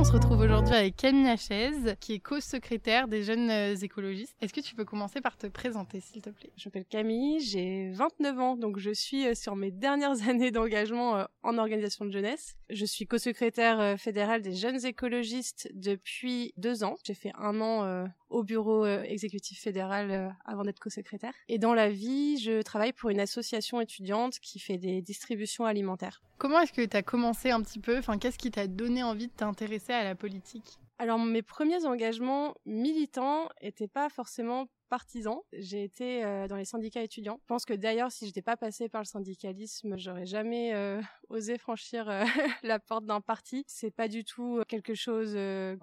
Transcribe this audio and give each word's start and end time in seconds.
on 0.00 0.04
se 0.04 0.12
retrouve 0.12 0.40
aujourd'hui 0.40 0.74
avec 0.74 0.96
Camille 0.96 1.24
Lachaise, 1.24 1.94
qui 2.00 2.14
est 2.14 2.20
co-secrétaire 2.20 3.06
des 3.06 3.22
jeunes 3.22 3.50
euh, 3.50 3.74
écologistes. 3.74 4.34
Est-ce 4.40 4.54
que 4.54 4.62
tu 4.62 4.74
peux 4.74 4.86
commencer 4.86 5.20
par 5.20 5.36
te 5.36 5.46
présenter, 5.46 6.00
s'il 6.00 6.22
te 6.22 6.30
plaît? 6.30 6.50
Je 6.56 6.66
m'appelle 6.66 6.86
Camille, 6.86 7.40
j'ai 7.40 7.90
29 7.90 8.38
ans, 8.38 8.56
donc 8.56 8.78
je 8.78 8.92
suis 8.92 9.26
euh, 9.26 9.34
sur 9.34 9.56
mes 9.56 9.70
dernières 9.70 10.16
années 10.28 10.50
d'engagement 10.50 11.18
euh, 11.18 11.24
en 11.42 11.58
organisation 11.58 12.06
de 12.06 12.12
jeunesse. 12.12 12.56
Je 12.70 12.86
suis 12.86 13.06
co-secrétaire 13.06 14.00
fédérale 14.00 14.40
des 14.40 14.54
jeunes 14.54 14.86
écologistes 14.86 15.70
depuis 15.74 16.54
deux 16.56 16.82
ans. 16.82 16.96
J'ai 17.04 17.14
fait 17.14 17.32
un 17.38 17.60
an 17.60 18.06
au 18.30 18.42
bureau 18.42 18.86
exécutif 18.86 19.60
fédéral 19.60 20.34
avant 20.44 20.62
d'être 20.62 20.80
co-secrétaire. 20.80 21.34
Et 21.48 21.58
dans 21.58 21.74
la 21.74 21.90
vie, 21.90 22.38
je 22.38 22.62
travaille 22.62 22.92
pour 22.92 23.10
une 23.10 23.20
association 23.20 23.80
étudiante 23.80 24.38
qui 24.40 24.58
fait 24.58 24.78
des 24.78 25.02
distributions 25.02 25.66
alimentaires. 25.66 26.22
Comment 26.38 26.60
est-ce 26.60 26.72
que 26.72 26.84
tu 26.84 26.96
as 26.96 27.02
commencé 27.02 27.50
un 27.50 27.60
petit 27.60 27.80
peu? 27.80 27.98
Enfin, 27.98 28.18
qu'est-ce 28.18 28.38
qui 28.38 28.50
t'a 28.50 28.66
donné 28.66 29.02
envie 29.02 29.26
de 29.26 29.32
t'intéresser 29.32 29.92
à 29.92 30.04
la 30.04 30.14
politique? 30.14 30.78
Alors 30.98 31.18
mes 31.18 31.42
premiers 31.42 31.86
engagements 31.86 32.54
militants 32.66 33.48
étaient 33.62 33.88
pas 33.88 34.10
forcément 34.10 34.66
partisan. 34.90 35.44
J'ai 35.52 35.84
été 35.84 36.24
euh, 36.24 36.48
dans 36.48 36.56
les 36.56 36.64
syndicats 36.64 37.02
étudiants. 37.02 37.38
Je 37.42 37.46
pense 37.46 37.64
que 37.64 37.72
d'ailleurs, 37.72 38.10
si 38.10 38.26
je 38.26 38.30
n'étais 38.30 38.42
pas 38.42 38.56
passée 38.56 38.88
par 38.88 39.00
le 39.00 39.06
syndicalisme, 39.06 39.96
j'aurais 39.96 40.26
jamais 40.26 40.74
euh, 40.74 41.00
osé 41.28 41.56
franchir 41.56 42.10
euh, 42.10 42.24
la 42.64 42.80
porte 42.80 43.06
d'un 43.06 43.20
parti. 43.20 43.64
C'est 43.66 43.92
pas 43.92 44.08
du 44.08 44.24
tout 44.24 44.62
quelque 44.68 44.94
chose 44.94 45.30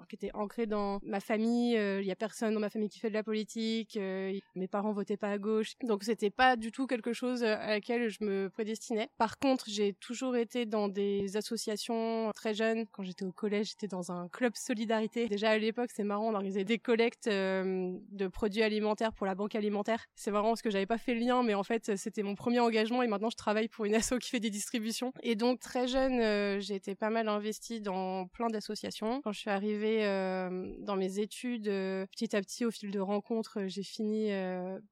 qui 0.10 0.16
était 0.16 0.32
ancré 0.34 0.68
dans 0.68 1.00
ma 1.04 1.22
famille. 1.22 1.74
Il 1.74 2.06
y 2.06 2.12
a 2.12 2.16
personne 2.16 2.54
dans 2.54 2.60
ma 2.60 2.70
famille 2.70 2.90
qui 2.90 3.00
fait 3.00 3.10
de 3.10 3.14
la 3.14 3.24
politique. 3.24 3.98
mes 3.98 4.68
parents 4.70 4.92
votaient 4.92 5.18
pas 5.18 5.32
à 5.32 5.38
gauche, 5.38 5.74
donc 5.84 6.04
c'était 6.04 6.30
pas 6.30 6.58
du 6.58 6.72
tout 6.72 6.86
quelque 6.86 7.14
chose 7.14 7.44
à 7.44 7.70
laquelle 7.70 8.10
je 8.10 8.18
me 8.22 8.50
prédestinais. 8.50 9.10
Par 9.18 9.40
contre, 9.40 9.66
j'ai 9.70 9.94
toujours 9.94 10.36
été 10.36 10.66
dans 10.66 10.90
des 10.90 11.38
associations 11.38 12.30
très 12.36 12.54
jeunes. 12.54 12.86
Quand 12.92 13.04
j'étais 13.04 13.24
au 13.24 13.32
collège, 13.32 13.70
j'étais 13.70 13.88
dans 13.88 14.12
un 14.12 14.28
club 14.28 14.54
solidarité. 14.56 15.28
Déjà 15.30 15.52
à 15.52 15.58
l'époque, 15.58 15.92
c'est 15.94 16.04
marrant, 16.04 16.30
on 16.30 16.36
organisait 16.36 16.66
des 16.66 16.78
collectes 16.78 17.30
de 17.30 18.28
produits 18.28 18.64
alimentaires 18.64 18.97
pour 19.16 19.26
la 19.26 19.36
banque 19.36 19.56
alimentaire. 19.56 20.06
C'est 20.16 20.32
vraiment 20.32 20.50
parce 20.50 20.62
que 20.62 20.70
j'avais 20.70 20.86
pas 20.86 20.98
fait 20.98 21.14
le 21.14 21.22
lien, 21.22 21.44
mais 21.44 21.54
en 21.54 21.64
fait 21.64 21.96
c'était 21.96 22.24
mon 22.24 22.36
premier 22.36 22.60
engagement 22.60 23.04
et 23.04 23.08
maintenant 23.08 23.30
je 23.30 23.38
travaille 23.38 23.68
pour 23.68 23.86
une 23.86 23.96
asso 23.96 24.14
qui 24.20 24.30
fait 24.30 24.40
des 24.40 24.50
distributions. 24.50 25.14
Et 25.22 25.36
donc 25.36 25.60
très 25.60 25.88
jeune, 25.88 26.20
euh, 26.20 26.60
j'ai 26.60 26.76
été 26.76 26.96
pas 26.96 27.10
mal 27.10 27.28
investie 27.28 27.82
dans 27.82 28.28
plein 28.28 28.48
d'associations. 28.48 29.22
Quand 29.22 29.32
je 29.32 29.40
suis 29.40 29.50
arrivée 29.50 30.06
euh, 30.06 30.74
dans 30.80 30.96
mes 30.96 31.20
études, 31.20 31.68
euh, 31.68 32.06
petit 32.08 32.36
à 32.36 32.42
petit 32.42 32.66
au 32.66 32.72
fil 32.72 32.92
de 32.92 33.00
rencontres, 33.00 33.68
j'ai 33.68 33.84
fini 33.84 34.32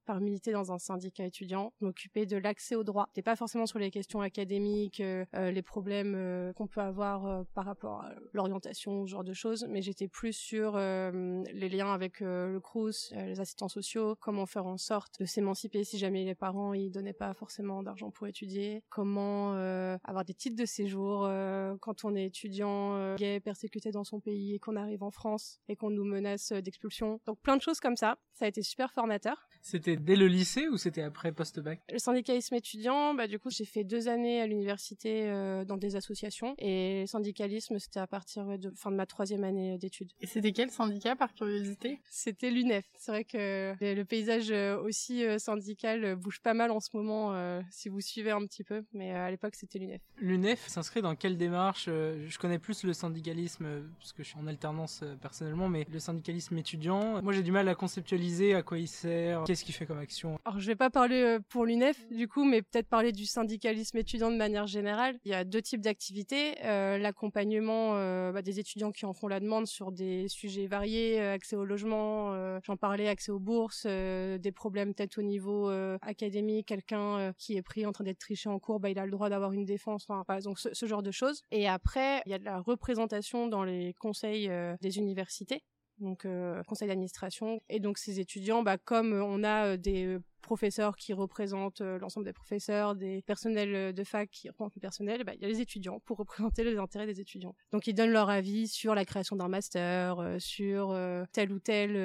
par 0.06 0.22
militer 0.22 0.52
dans 0.52 0.72
un 0.72 0.78
syndicat 0.78 1.26
étudiant, 1.26 1.74
m'occuper 1.82 2.26
de 2.26 2.38
l'accès 2.38 2.76
au 2.76 2.84
droit. 2.84 3.06
C'était 3.10 3.24
pas 3.24 3.36
forcément 3.36 3.66
sur 3.66 3.80
les 3.80 3.92
questions 3.92 4.22
académiques, 4.22 5.02
les 5.34 5.62
problèmes 5.62 6.54
qu'on 6.56 6.68
peut 6.68 6.82
avoir 6.82 7.46
par 7.54 7.66
rapport 7.66 8.02
à 8.02 8.12
l'orientation, 8.34 9.06
ce 9.06 9.12
genre 9.12 9.24
de 9.24 9.34
choses, 9.34 9.66
mais 9.70 9.82
j'étais 9.82 10.08
plus 10.08 10.34
sur 10.34 10.78
les 10.78 11.70
liens 11.70 11.94
avec 11.94 12.20
le 12.20 12.60
CRUS, 12.60 13.14
les 13.16 13.40
assistants 13.40 13.70
sociaux 13.70 13.95
comment 14.20 14.46
faire 14.46 14.66
en 14.66 14.78
sorte 14.78 15.20
de 15.20 15.26
s'émanciper 15.26 15.84
si 15.84 15.98
jamais 15.98 16.24
les 16.24 16.36
parents 16.36 16.74
ils 16.74 16.92
donnaient 16.92 17.14
pas 17.14 17.34
forcément 17.34 17.84
d'argent 17.84 18.12
pour 18.12 18.28
étudier, 18.28 18.84
comment 18.90 19.56
euh, 19.56 19.98
avoir 20.04 20.26
des 20.26 20.34
titres 20.34 20.56
de 20.56 20.66
séjour 20.66 21.26
euh, 21.26 21.76
quand 21.82 22.06
on 22.06 22.16
est 22.16 22.26
étudiant 22.26 22.96
euh, 22.96 23.16
gay 23.16 23.40
persécuté 23.40 23.92
dans 23.92 24.04
son 24.04 24.20
pays 24.20 24.56
et 24.56 24.60
qu'on 24.60 24.76
arrive 24.76 25.04
en 25.04 25.12
France 25.12 25.60
et 25.68 25.76
qu'on 25.76 25.90
nous 25.90 26.06
menace 26.06 26.52
d'expulsion. 26.52 27.20
Donc 27.26 27.40
plein 27.42 27.58
de 27.58 27.62
choses 27.62 27.80
comme 27.80 27.96
ça. 27.96 28.18
Ça 28.34 28.46
a 28.46 28.48
été 28.50 28.62
super 28.64 28.92
formateur. 28.92 29.48
C'était 29.62 29.96
dès 29.96 30.18
le 30.18 30.28
lycée 30.28 30.68
ou 30.68 30.78
c'était 30.78 31.02
après 31.02 31.32
post-bac? 31.32 31.80
Le 31.90 32.00
syndicalisme 32.00 32.56
étudiant, 32.56 33.14
bah 33.14 33.28
du 33.28 33.40
coup 33.40 33.50
j'ai 33.50 33.66
fait 33.66 33.84
deux 33.84 34.10
années 34.10 34.42
à 34.42 34.48
l'université 34.48 35.26
dans 35.66 35.78
des 35.78 35.96
associations 35.96 36.54
et 36.58 37.02
le 37.02 37.08
syndicalisme 37.08 37.80
c'était 37.80 38.02
à 38.02 38.08
partir 38.08 38.60
de 38.60 38.72
fin 38.76 38.92
de 38.92 38.98
ma 38.98 39.06
troisième 39.06 39.44
année 39.44 39.78
d'études. 39.78 40.12
Et 40.20 40.28
c'était 40.28 40.52
quel 40.52 40.70
syndicat 40.70 41.16
par 41.16 41.34
curiosité? 41.34 42.00
C'était 42.10 42.52
l'UNEF. 42.52 42.86
C'est 42.98 43.12
vrai 43.12 43.24
que 43.24 43.74
le 43.94 44.06
paysage 44.06 44.52
euh, 44.52 44.80
aussi 44.82 45.24
euh, 45.26 45.38
syndical 45.38 46.04
euh, 46.06 46.16
bouge 46.16 46.40
pas 46.40 46.54
mal 46.54 46.72
en 46.72 46.80
ce 46.80 46.90
moment, 46.94 47.36
si 47.70 47.90
vous 47.90 48.02
suivez 48.02 48.32
un 48.32 48.46
petit 48.46 48.64
peu, 48.64 48.84
mais 48.94 49.12
à 49.12 49.30
l'époque 49.30 49.56
c'était 49.56 49.80
l'UNEF. 49.80 50.02
L'UNEF 50.18 50.68
s'inscrit 50.68 51.02
dans 51.02 51.16
quelle 51.16 51.38
démarche 51.38 51.86
Je 51.86 52.38
connais 52.38 52.60
plus 52.60 52.84
le 52.84 52.94
syndicalisme, 52.94 53.68
parce 54.00 54.14
que 54.14 54.24
je 54.24 54.30
suis 54.30 54.40
en 54.40 54.48
alternance 54.48 55.04
personnellement, 55.22 55.68
mais 55.68 55.86
le 55.92 56.00
syndicalisme 56.00 56.58
étudiant, 56.58 57.22
moi 57.22 57.34
j'ai 57.34 57.44
du 57.44 57.52
mal 57.52 57.68
à 57.68 57.76
conceptualiser 57.76 58.56
à 58.56 58.64
quoi 58.64 58.80
il 58.80 58.88
sert, 58.88 59.44
qu'est-ce 59.44 59.66
qu'il 59.66 59.76
fait 59.76 59.86
comme 59.86 60.00
action. 60.00 60.40
Alors 60.46 60.60
je 60.60 60.68
vais 60.68 60.76
pas 60.76 60.90
parler 60.90 61.38
pour 61.50 61.66
l'UNEF 61.66 62.08
du 62.12 62.28
coup, 62.28 62.46
mais 62.46 62.62
peut-être 62.62 62.88
parler 62.88 63.12
du 63.12 63.26
syndicalisme 63.26 63.98
étudiant 63.98 64.32
de 64.32 64.38
manière 64.38 64.68
générale. 64.68 65.18
Il 65.26 65.32
y 65.32 65.36
a 65.36 65.44
deux 65.44 65.62
types 65.62 65.82
d'activités, 65.82 66.56
l'accompagnement 66.64 67.94
bah, 68.32 68.42
des 68.42 68.60
étudiants 68.60 68.92
qui 68.92 69.06
en 69.06 69.14
font 69.14 69.28
la 69.28 69.40
demande 69.40 69.68
sur 69.68 69.92
des 69.92 70.28
sujets 70.28 70.68
variés, 70.68 71.20
accès 71.20 71.56
au 71.56 71.66
logement, 71.66 72.60
j'en 72.62 72.78
parlais, 72.78 73.08
accès 73.08 73.32
aux 73.32 73.40
bourses, 73.40 73.75
euh, 73.86 74.38
des 74.38 74.52
problèmes 74.52 74.94
peut-être 74.94 75.18
au 75.18 75.22
niveau 75.22 75.70
euh, 75.70 75.98
académique, 76.02 76.68
quelqu'un 76.68 77.18
euh, 77.18 77.34
qui 77.38 77.56
est 77.56 77.62
pris 77.62 77.86
en 77.86 77.92
train 77.92 78.04
d'être 78.04 78.20
triché 78.20 78.50
en 78.50 78.60
cours, 78.60 78.80
bah, 78.80 78.90
il 78.90 79.00
a 79.00 79.06
le 79.06 79.12
droit 79.12 79.30
d'avoir 79.30 79.52
une 79.52 79.66
défense, 79.66 80.08
donc 80.44 80.60
ce, 80.60 80.86
genre 80.86 81.04
de 81.04 81.12
choses. 81.12 81.42
Et 81.52 81.68
après, 81.68 82.22
il 82.26 82.32
y 82.32 82.36
a 82.36 82.40
de 82.40 82.46
la 82.46 82.60
représentation 82.60 83.48
dans 83.48 83.64
les 83.64 83.94
conseils 83.94 84.50
des 84.82 84.98
universités 84.98 85.64
donc 86.00 86.28
conseil 86.68 86.90
d'administration 86.90 87.62
et 87.70 87.80
donc 87.80 87.98
ces 87.98 88.20
étudiants 88.20 88.64
bah 88.64 88.78
comme 88.78 89.14
on 89.14 89.46
a 89.46 89.78
des 89.78 90.18
professeurs 90.46 90.96
qui 90.96 91.12
représentent 91.12 91.82
euh, 91.82 91.98
l'ensemble 92.00 92.26
des 92.26 92.34
professeurs, 92.34 92.96
des 92.96 93.24
personnels 93.24 93.76
euh, 93.76 93.92
de 93.92 94.04
fac 94.04 94.30
qui 94.30 94.48
représentent 94.48 94.76
le 94.76 94.80
personnel, 94.80 95.24
bah, 95.26 95.34
il 95.34 95.42
y 95.42 95.46
a 95.46 95.48
les 95.48 95.60
étudiants 95.60 96.00
pour 96.06 96.18
représenter 96.18 96.64
les 96.64 96.78
intérêts 96.78 97.08
des 97.08 97.20
étudiants. 97.20 97.56
Donc 97.72 97.88
ils 97.88 97.94
donnent 97.94 98.12
leur 98.12 98.30
avis 98.30 98.68
sur 98.68 98.94
la 98.96 99.04
création 99.06 99.36
d'un 99.36 99.48
master, 99.48 100.20
euh, 100.20 100.38
sur 100.40 100.96
tel 101.34 101.52
ou 101.52 101.60
tel 101.60 101.98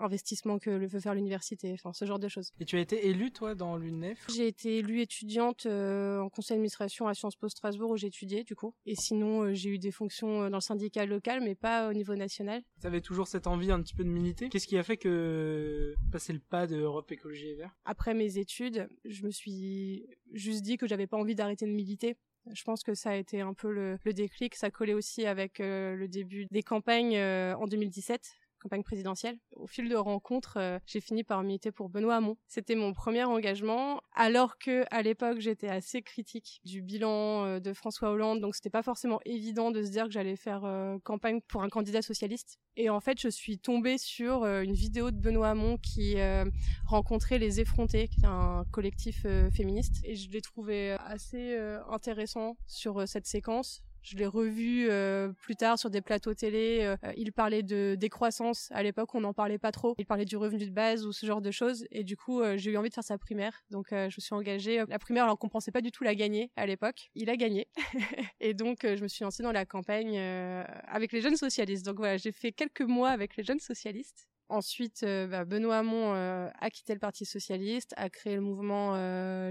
investissement 0.00 0.58
que 0.58 0.70
veut 0.70 1.00
faire 1.00 1.14
l'université, 1.14 1.72
enfin 1.72 1.92
ce 1.92 2.04
genre 2.04 2.18
de 2.18 2.28
choses. 2.28 2.52
Et 2.60 2.66
tu 2.66 2.76
as 2.76 2.80
été 2.80 3.08
élue 3.08 3.32
toi 3.32 3.54
dans 3.54 3.76
l'UNEF? 3.76 4.26
J'ai 4.34 4.46
été 4.46 4.78
élue 4.78 5.00
étudiante 5.00 5.66
en 5.66 6.28
conseil 6.28 6.56
d'administration 6.56 7.08
à 7.08 7.14
Sciences 7.14 7.36
Po 7.36 7.48
Strasbourg 7.48 7.90
où 7.90 7.96
j'ai 7.96 8.08
étudié 8.08 8.44
du 8.44 8.54
coup. 8.54 8.74
Et 8.84 8.94
sinon 8.94 9.54
j'ai 9.54 9.70
eu 9.70 9.78
des 9.78 9.90
fonctions 9.90 10.50
dans 10.50 10.58
le 10.58 10.60
syndicat 10.60 11.06
local 11.06 11.40
mais 11.42 11.54
pas 11.54 11.88
au 11.88 11.94
niveau 11.94 12.14
national. 12.14 12.62
Tu 12.80 12.86
avais 12.86 13.00
toujours 13.00 13.26
cette 13.26 13.46
envie 13.46 13.70
un 13.70 13.80
petit 13.80 13.94
peu 13.94 14.04
de 14.04 14.10
militer? 14.10 14.50
Qu'est-ce 14.50 14.66
qui 14.66 14.76
a 14.76 14.82
fait 14.82 14.98
que 14.98 15.94
passer 16.12 16.34
le 16.34 16.40
pas 16.40 16.66
de 16.66 16.76
Europe 16.76 17.10
Écologie 17.10 17.53
après 17.84 18.14
mes 18.14 18.38
études, 18.38 18.88
je 19.04 19.24
me 19.24 19.30
suis 19.30 20.06
juste 20.32 20.62
dit 20.62 20.76
que 20.76 20.86
j'avais 20.86 21.06
pas 21.06 21.16
envie 21.16 21.34
d'arrêter 21.34 21.66
de 21.66 21.72
militer. 21.72 22.16
Je 22.52 22.62
pense 22.64 22.82
que 22.82 22.94
ça 22.94 23.10
a 23.10 23.14
été 23.16 23.40
un 23.40 23.54
peu 23.54 23.72
le, 23.72 23.98
déclic. 24.12 24.54
Ça 24.54 24.70
collait 24.70 24.92
aussi 24.92 25.26
avec 25.26 25.60
euh, 25.60 25.96
le 25.96 26.08
début 26.08 26.46
des 26.50 26.62
campagnes 26.62 27.16
euh, 27.16 27.54
en 27.56 27.66
2017 27.66 28.34
campagne 28.64 28.82
présidentielle. 28.82 29.36
Au 29.56 29.66
fil 29.66 29.90
de 29.90 29.94
rencontres, 29.94 30.56
euh, 30.56 30.78
j'ai 30.86 31.00
fini 31.00 31.22
par 31.22 31.42
militer 31.42 31.70
pour 31.70 31.90
Benoît 31.90 32.16
Hamon. 32.16 32.38
C'était 32.46 32.74
mon 32.74 32.94
premier 32.94 33.24
engagement, 33.24 34.00
alors 34.14 34.56
que 34.56 34.84
à 34.90 35.02
l'époque 35.02 35.38
j'étais 35.40 35.68
assez 35.68 36.00
critique 36.00 36.60
du 36.64 36.80
bilan 36.80 37.44
euh, 37.44 37.60
de 37.60 37.74
François 37.74 38.10
Hollande, 38.10 38.40
donc 38.40 38.54
c'était 38.54 38.70
pas 38.70 38.82
forcément 38.82 39.20
évident 39.26 39.70
de 39.70 39.82
se 39.82 39.90
dire 39.90 40.04
que 40.04 40.12
j'allais 40.12 40.36
faire 40.36 40.64
euh, 40.64 40.96
campagne 41.04 41.42
pour 41.42 41.62
un 41.62 41.68
candidat 41.68 42.00
socialiste. 42.00 42.58
Et 42.76 42.88
en 42.88 43.00
fait, 43.00 43.20
je 43.20 43.28
suis 43.28 43.58
tombée 43.58 43.98
sur 43.98 44.44
une 44.44 44.72
vidéo 44.72 45.12
de 45.12 45.16
Benoît 45.16 45.50
Hamon 45.50 45.78
qui 45.78 46.16
rencontrait 46.86 47.38
les 47.38 47.60
effrontés, 47.60 48.08
qui 48.08 48.22
est 48.22 48.26
un 48.26 48.64
collectif 48.72 49.24
féministe, 49.54 50.00
et 50.02 50.16
je 50.16 50.28
l'ai 50.30 50.40
trouvé 50.40 50.96
assez 51.06 51.56
intéressant 51.88 52.56
sur 52.66 53.06
cette 53.06 53.28
séquence 53.28 53.84
je 54.04 54.18
l'ai 54.18 54.26
revu 54.26 54.86
euh, 54.90 55.32
plus 55.32 55.56
tard 55.56 55.78
sur 55.78 55.88
des 55.88 56.02
plateaux 56.02 56.34
télé. 56.34 56.80
Euh, 56.82 57.12
il 57.16 57.32
parlait 57.32 57.62
de 57.62 57.96
décroissance. 57.98 58.68
À 58.72 58.82
l'époque, 58.82 59.14
on 59.14 59.22
n'en 59.22 59.32
parlait 59.32 59.58
pas 59.58 59.72
trop. 59.72 59.94
Il 59.98 60.04
parlait 60.04 60.26
du 60.26 60.36
revenu 60.36 60.66
de 60.66 60.70
base 60.70 61.06
ou 61.06 61.12
ce 61.12 61.24
genre 61.24 61.40
de 61.40 61.50
choses. 61.50 61.86
Et 61.90 62.04
du 62.04 62.16
coup, 62.16 62.40
euh, 62.40 62.58
j'ai 62.58 62.70
eu 62.70 62.76
envie 62.76 62.90
de 62.90 62.94
faire 62.94 63.02
sa 63.02 63.16
primaire. 63.16 63.62
Donc, 63.70 63.86
je 63.90 64.04
me 64.04 64.20
suis 64.20 64.34
engagée. 64.34 64.84
La 64.88 64.98
primaire, 64.98 65.24
alors 65.24 65.38
qu'on 65.38 65.48
pensait 65.48 65.72
pas 65.72 65.80
du 65.80 65.90
tout 65.90 66.04
la 66.04 66.14
gagner 66.14 66.52
à 66.56 66.66
l'époque. 66.66 67.10
Il 67.14 67.30
a 67.30 67.36
gagné. 67.36 67.66
et 68.40 68.52
donc, 68.52 68.80
je 68.82 69.02
me 69.02 69.08
suis 69.08 69.24
lancée 69.24 69.42
dans 69.42 69.52
la 69.52 69.64
campagne 69.64 70.18
avec 70.18 71.12
les 71.12 71.22
jeunes 71.22 71.36
socialistes. 71.36 71.86
Donc 71.86 71.96
voilà, 71.96 72.18
j'ai 72.18 72.32
fait 72.32 72.52
quelques 72.52 72.82
mois 72.82 73.08
avec 73.08 73.36
les 73.36 73.42
jeunes 73.42 73.58
socialistes. 73.58 74.28
Ensuite, 74.50 75.00
bah, 75.02 75.46
Benoît 75.46 75.78
Hamon 75.78 76.12
a 76.12 76.70
quitté 76.70 76.92
le 76.92 77.00
Parti 77.00 77.24
socialiste, 77.24 77.94
a 77.96 78.10
créé 78.10 78.34
le 78.34 78.42
mouvement 78.42 78.94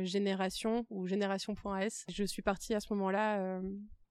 Génération 0.03 0.85
ou 0.91 1.07
Génération.s. 1.07 2.05
Je 2.11 2.23
suis 2.23 2.43
partie 2.43 2.75
à 2.75 2.79
ce 2.79 2.93
moment-là 2.93 3.59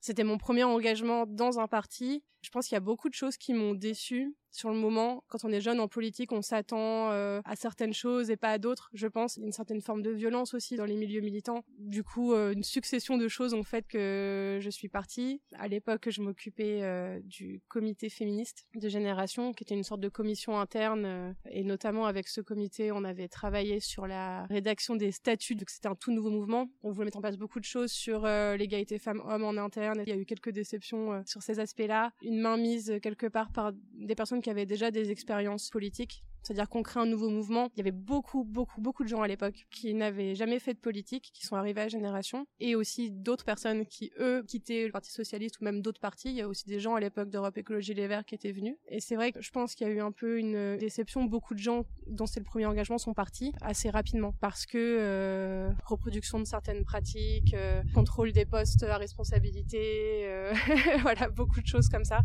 c'était 0.03 0.25
mon 0.25 0.37
premier 0.37 0.65
engagement 0.65 1.27
dans 1.27 1.61
un 1.61 1.69
parti. 1.69 2.25
Je 2.43 2.51
pense 2.51 2.67
qu'il 2.67 2.75
y 2.75 2.77
a 2.77 2.81
beaucoup 2.81 3.09
de 3.09 3.15
choses 3.15 3.37
qui 3.37 3.55
m'ont 3.55 3.73
déçue 3.73 4.35
Sur 4.53 4.71
le 4.71 4.77
moment, 4.77 5.25
quand 5.29 5.45
on 5.45 5.51
est 5.51 5.61
jeune 5.61 5.81
en 5.81 5.89
politique, 5.89 6.33
on 6.33 6.43
s'attend 6.43 7.11
à 7.11 7.57
certaines 7.57 7.93
choses 7.93 8.31
et 8.31 8.37
pas 8.37 8.51
à 8.51 8.59
d'autres. 8.59 8.91
Je 8.93 9.07
pense 9.07 9.37
une 9.37 9.53
certaine 9.53 9.81
forme 9.81 10.03
de 10.03 10.11
violence 10.11 10.55
aussi 10.55 10.77
dans 10.77 10.85
les 10.85 10.97
milieux 10.97 11.21
militants. 11.21 11.65
Du 11.79 12.05
coup, 12.05 12.35
une 12.35 12.63
succession 12.63 13.17
de 13.17 13.29
choses 13.29 13.55
ont 13.55 13.63
fait 13.63 13.87
que 13.87 14.59
je 14.61 14.71
suis 14.71 14.89
partie. 14.89 15.41
À 15.55 15.69
l'époque, 15.69 16.09
je 16.11 16.23
m'occupais 16.23 17.21
du 17.25 17.61
comité 17.69 18.09
féministe 18.09 18.67
de 18.75 18.89
génération, 18.89 19.53
qui 19.53 19.65
était 19.65 19.75
une 19.75 19.85
sorte 19.85 20.01
de 20.01 20.09
commission 20.09 20.59
interne, 20.59 21.35
et 21.51 21.65
notamment 21.65 22.07
avec 22.07 22.29
ce 22.29 22.41
comité, 22.41 22.93
on 22.93 23.05
avait 23.05 23.29
travaillé 23.29 23.81
sur 23.81 24.07
la 24.07 24.45
rédaction 24.47 24.97
des 24.97 25.13
statuts, 25.13 25.55
donc 25.55 25.71
c'était 25.71 25.89
un 25.89 25.95
tout 25.95 26.13
nouveau 26.13 26.31
mouvement. 26.31 26.69
On 26.83 26.91
voulait 26.91 27.07
mettre 27.07 27.19
en 27.19 27.23
place 27.23 27.37
beaucoup 27.37 27.61
de 27.61 27.65
choses 27.65 27.91
sur 27.91 28.25
euh, 28.25 28.57
l'égalité 28.57 28.99
femmes-hommes 28.99 29.45
en 29.45 29.57
interne. 29.57 30.03
Il 30.07 30.09
y 30.09 30.13
a 30.13 30.17
eu 30.17 30.25
quelques 30.25 30.51
déceptions 30.51 31.13
euh, 31.13 31.23
sur 31.27 31.43
ces 31.43 31.61
aspects-là. 31.61 32.13
Une 32.23 32.41
main 32.41 32.57
mise 32.57 32.99
quelque 33.03 33.27
part 33.27 33.51
par 33.53 33.73
des 33.95 34.15
personnes 34.15 34.42
qui 34.43 34.51
avaient 34.51 34.67
déjà 34.67 34.91
des 34.91 35.11
expériences 35.11 35.71
politiques 35.71 36.23
c'est-à-dire 36.43 36.69
qu'on 36.69 36.83
crée 36.83 37.01
un 37.01 37.07
nouveau 37.07 37.31
mouvement. 37.31 37.69
Il 37.75 37.79
y 37.79 37.81
avait 37.81 37.93
beaucoup, 37.93 38.45
beaucoup, 38.45 38.81
beaucoup 38.81 39.05
de 39.05 39.09
gens 39.09 39.23
à 39.23 39.29
l'époque 39.29 39.67
qui 39.71 39.95
n'avaient 39.95 40.35
jamais 40.35 40.59
fait 40.59 40.75
de 40.75 40.79
politique, 40.79 41.31
qui 41.33 41.47
sont 41.47 41.57
arrivés 41.57 41.83
à 41.83 41.89
Génération, 41.89 42.47
et 42.61 42.75
aussi 42.75 43.11
d'autres 43.11 43.45
personnes 43.45 43.87
qui, 43.87 44.11
eux, 44.19 44.43
quittaient 44.47 44.87
le 44.87 44.93
Parti 44.93 45.11
Socialiste 45.11 45.61
ou 45.61 45.65
même 45.65 45.83
d'autres 45.83 46.01
partis. 46.01 46.31
Il 46.31 46.35
y 46.35 46.43
a 46.43 46.49
aussi 46.49 46.67
des 46.67 46.81
gens 46.81 46.95
à 46.95 47.01
l'époque 47.01 47.31
d'Europe 47.31 47.57
Écologie 47.57 47.95
Les 47.95 48.09
Verts 48.09 48.25
qui 48.25 48.35
étaient 48.35 48.53
venus. 48.53 48.77
Et 48.89 49.01
c'est 49.01 49.15
vrai 49.15 49.33
que 49.33 49.41
je 49.41 49.51
pense 49.51 49.75
qu'il 49.75 49.87
y 49.87 49.91
a 49.91 49.93
eu 49.93 50.01
un 50.01 50.13
peu 50.13 50.39
une 50.39 50.77
déception. 50.77 51.25
Beaucoup 51.25 51.55
de 51.55 51.61
gens 51.61 51.85
dont 52.07 52.27
c'est 52.27 52.41
le 52.41 52.45
premier 52.45 52.67
engagement 52.67 52.99
sont 52.99 53.15
partis 53.15 53.53
assez 53.61 53.91
rapidement 53.91 54.35
parce 54.41 54.67
que 54.67 54.79
euh, 54.79 55.71
reproduction 55.85 56.41
de 56.41 56.45
certaines 56.45 56.85
pratiques, 56.85 57.55
euh, 57.55 57.83
contrôle 57.95 58.33
des 58.33 58.45
postes 58.45 58.83
à 58.83 58.97
responsabilité, 58.97 60.23
euh, 60.25 60.53
voilà, 61.03 61.29
beaucoup 61.31 61.61
de 61.61 61.67
choses 61.67 61.89
comme 61.89 62.05
ça. 62.05 62.23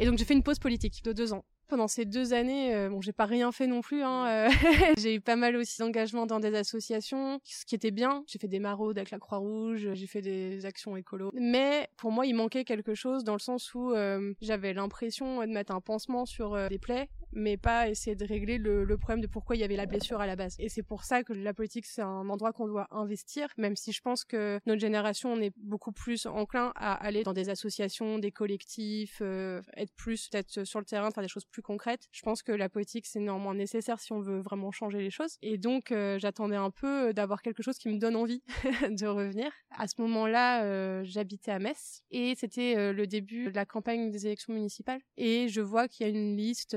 Et 0.00 0.06
donc 0.06 0.18
j'ai 0.18 0.24
fait 0.24 0.34
une 0.34 0.42
pause 0.42 0.58
politique 0.58 1.04
de 1.04 1.12
deux 1.12 1.32
ans 1.32 1.44
pendant 1.70 1.88
ces 1.88 2.04
deux 2.04 2.34
années, 2.34 2.74
euh, 2.74 2.90
bon, 2.90 3.00
j'ai 3.00 3.12
pas 3.12 3.24
rien 3.24 3.52
fait 3.52 3.68
non 3.68 3.80
plus. 3.80 4.02
Hein, 4.02 4.26
euh, 4.26 4.50
j'ai 4.98 5.14
eu 5.14 5.20
pas 5.20 5.36
mal 5.36 5.56
aussi 5.56 5.78
d'engagement 5.78 6.26
dans 6.26 6.40
des 6.40 6.54
associations, 6.54 7.40
ce 7.44 7.64
qui 7.64 7.76
était 7.76 7.92
bien. 7.92 8.24
J'ai 8.26 8.38
fait 8.38 8.48
des 8.48 8.58
maraudes 8.58 8.98
avec 8.98 9.10
la 9.12 9.18
Croix-Rouge, 9.18 9.88
j'ai 9.94 10.06
fait 10.06 10.20
des 10.20 10.66
actions 10.66 10.96
écolo. 10.96 11.30
Mais 11.32 11.88
pour 11.96 12.10
moi, 12.10 12.26
il 12.26 12.34
manquait 12.34 12.64
quelque 12.64 12.94
chose 12.94 13.24
dans 13.24 13.34
le 13.34 13.38
sens 13.38 13.72
où 13.72 13.92
euh, 13.92 14.34
j'avais 14.42 14.74
l'impression 14.74 15.40
de 15.40 15.52
mettre 15.52 15.72
un 15.72 15.80
pansement 15.80 16.26
sur 16.26 16.68
des 16.68 16.78
plaies 16.78 17.08
mais 17.32 17.56
pas 17.56 17.88
essayer 17.88 18.16
de 18.16 18.24
régler 18.24 18.58
le, 18.58 18.84
le, 18.84 18.98
problème 18.98 19.20
de 19.20 19.26
pourquoi 19.26 19.56
il 19.56 19.60
y 19.60 19.64
avait 19.64 19.76
la 19.76 19.86
blessure 19.86 20.20
à 20.20 20.26
la 20.26 20.36
base. 20.36 20.56
Et 20.58 20.68
c'est 20.68 20.82
pour 20.82 21.04
ça 21.04 21.22
que 21.22 21.32
la 21.32 21.54
politique, 21.54 21.86
c'est 21.86 22.02
un 22.02 22.28
endroit 22.28 22.52
qu'on 22.52 22.66
doit 22.66 22.86
investir, 22.90 23.48
même 23.56 23.76
si 23.76 23.92
je 23.92 24.00
pense 24.00 24.24
que 24.24 24.60
notre 24.66 24.80
génération, 24.80 25.32
on 25.32 25.40
est 25.40 25.52
beaucoup 25.56 25.92
plus 25.92 26.26
enclin 26.26 26.72
à 26.76 26.94
aller 26.94 27.22
dans 27.22 27.32
des 27.32 27.48
associations, 27.48 28.18
des 28.18 28.32
collectifs, 28.32 29.18
euh, 29.22 29.62
être 29.76 29.92
plus 29.94 30.28
peut-être 30.28 30.64
sur 30.64 30.78
le 30.78 30.84
terrain, 30.84 31.10
faire 31.10 31.22
des 31.22 31.28
choses 31.28 31.44
plus 31.44 31.62
concrètes. 31.62 32.08
Je 32.12 32.22
pense 32.22 32.42
que 32.42 32.52
la 32.52 32.68
politique, 32.68 33.06
c'est 33.06 33.20
néanmoins 33.20 33.54
nécessaire 33.54 34.00
si 34.00 34.12
on 34.12 34.20
veut 34.20 34.40
vraiment 34.40 34.70
changer 34.70 34.98
les 34.98 35.10
choses. 35.10 35.36
Et 35.42 35.58
donc, 35.58 35.92
euh, 35.92 36.18
j'attendais 36.18 36.56
un 36.56 36.70
peu 36.70 37.12
d'avoir 37.12 37.42
quelque 37.42 37.62
chose 37.62 37.78
qui 37.78 37.88
me 37.88 37.98
donne 37.98 38.16
envie 38.16 38.42
de 38.90 39.06
revenir. 39.06 39.50
À 39.70 39.86
ce 39.86 40.00
moment-là, 40.00 40.64
euh, 40.64 41.02
j'habitais 41.04 41.52
à 41.52 41.58
Metz 41.58 42.02
et 42.10 42.34
c'était 42.36 42.92
le 42.92 43.06
début 43.06 43.50
de 43.50 43.54
la 43.54 43.64
campagne 43.64 44.10
des 44.10 44.26
élections 44.26 44.52
municipales. 44.52 45.00
Et 45.16 45.48
je 45.48 45.60
vois 45.60 45.88
qu'il 45.88 46.06
y 46.06 46.10
a 46.10 46.12
une 46.12 46.36
liste 46.36 46.76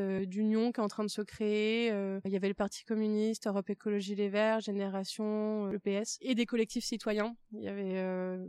du 0.49 0.71
qui 0.71 0.79
est 0.79 0.83
en 0.83 0.87
train 0.87 1.03
de 1.03 1.09
se 1.09 1.21
créer. 1.21 1.91
Euh, 1.91 2.19
il 2.25 2.31
y 2.31 2.35
avait 2.35 2.47
le 2.47 2.53
Parti 2.53 2.83
communiste, 2.83 3.47
Europe 3.47 3.69
Écologie 3.69 4.15
Les 4.15 4.29
Verts, 4.29 4.61
Génération, 4.61 5.65
le 5.65 5.79
euh, 5.85 6.01
PS, 6.03 6.17
et 6.21 6.35
des 6.35 6.45
collectifs 6.45 6.85
citoyens. 6.85 7.35
Il 7.53 7.63
y 7.63 7.67
avait 7.67 7.97
euh, 7.97 8.45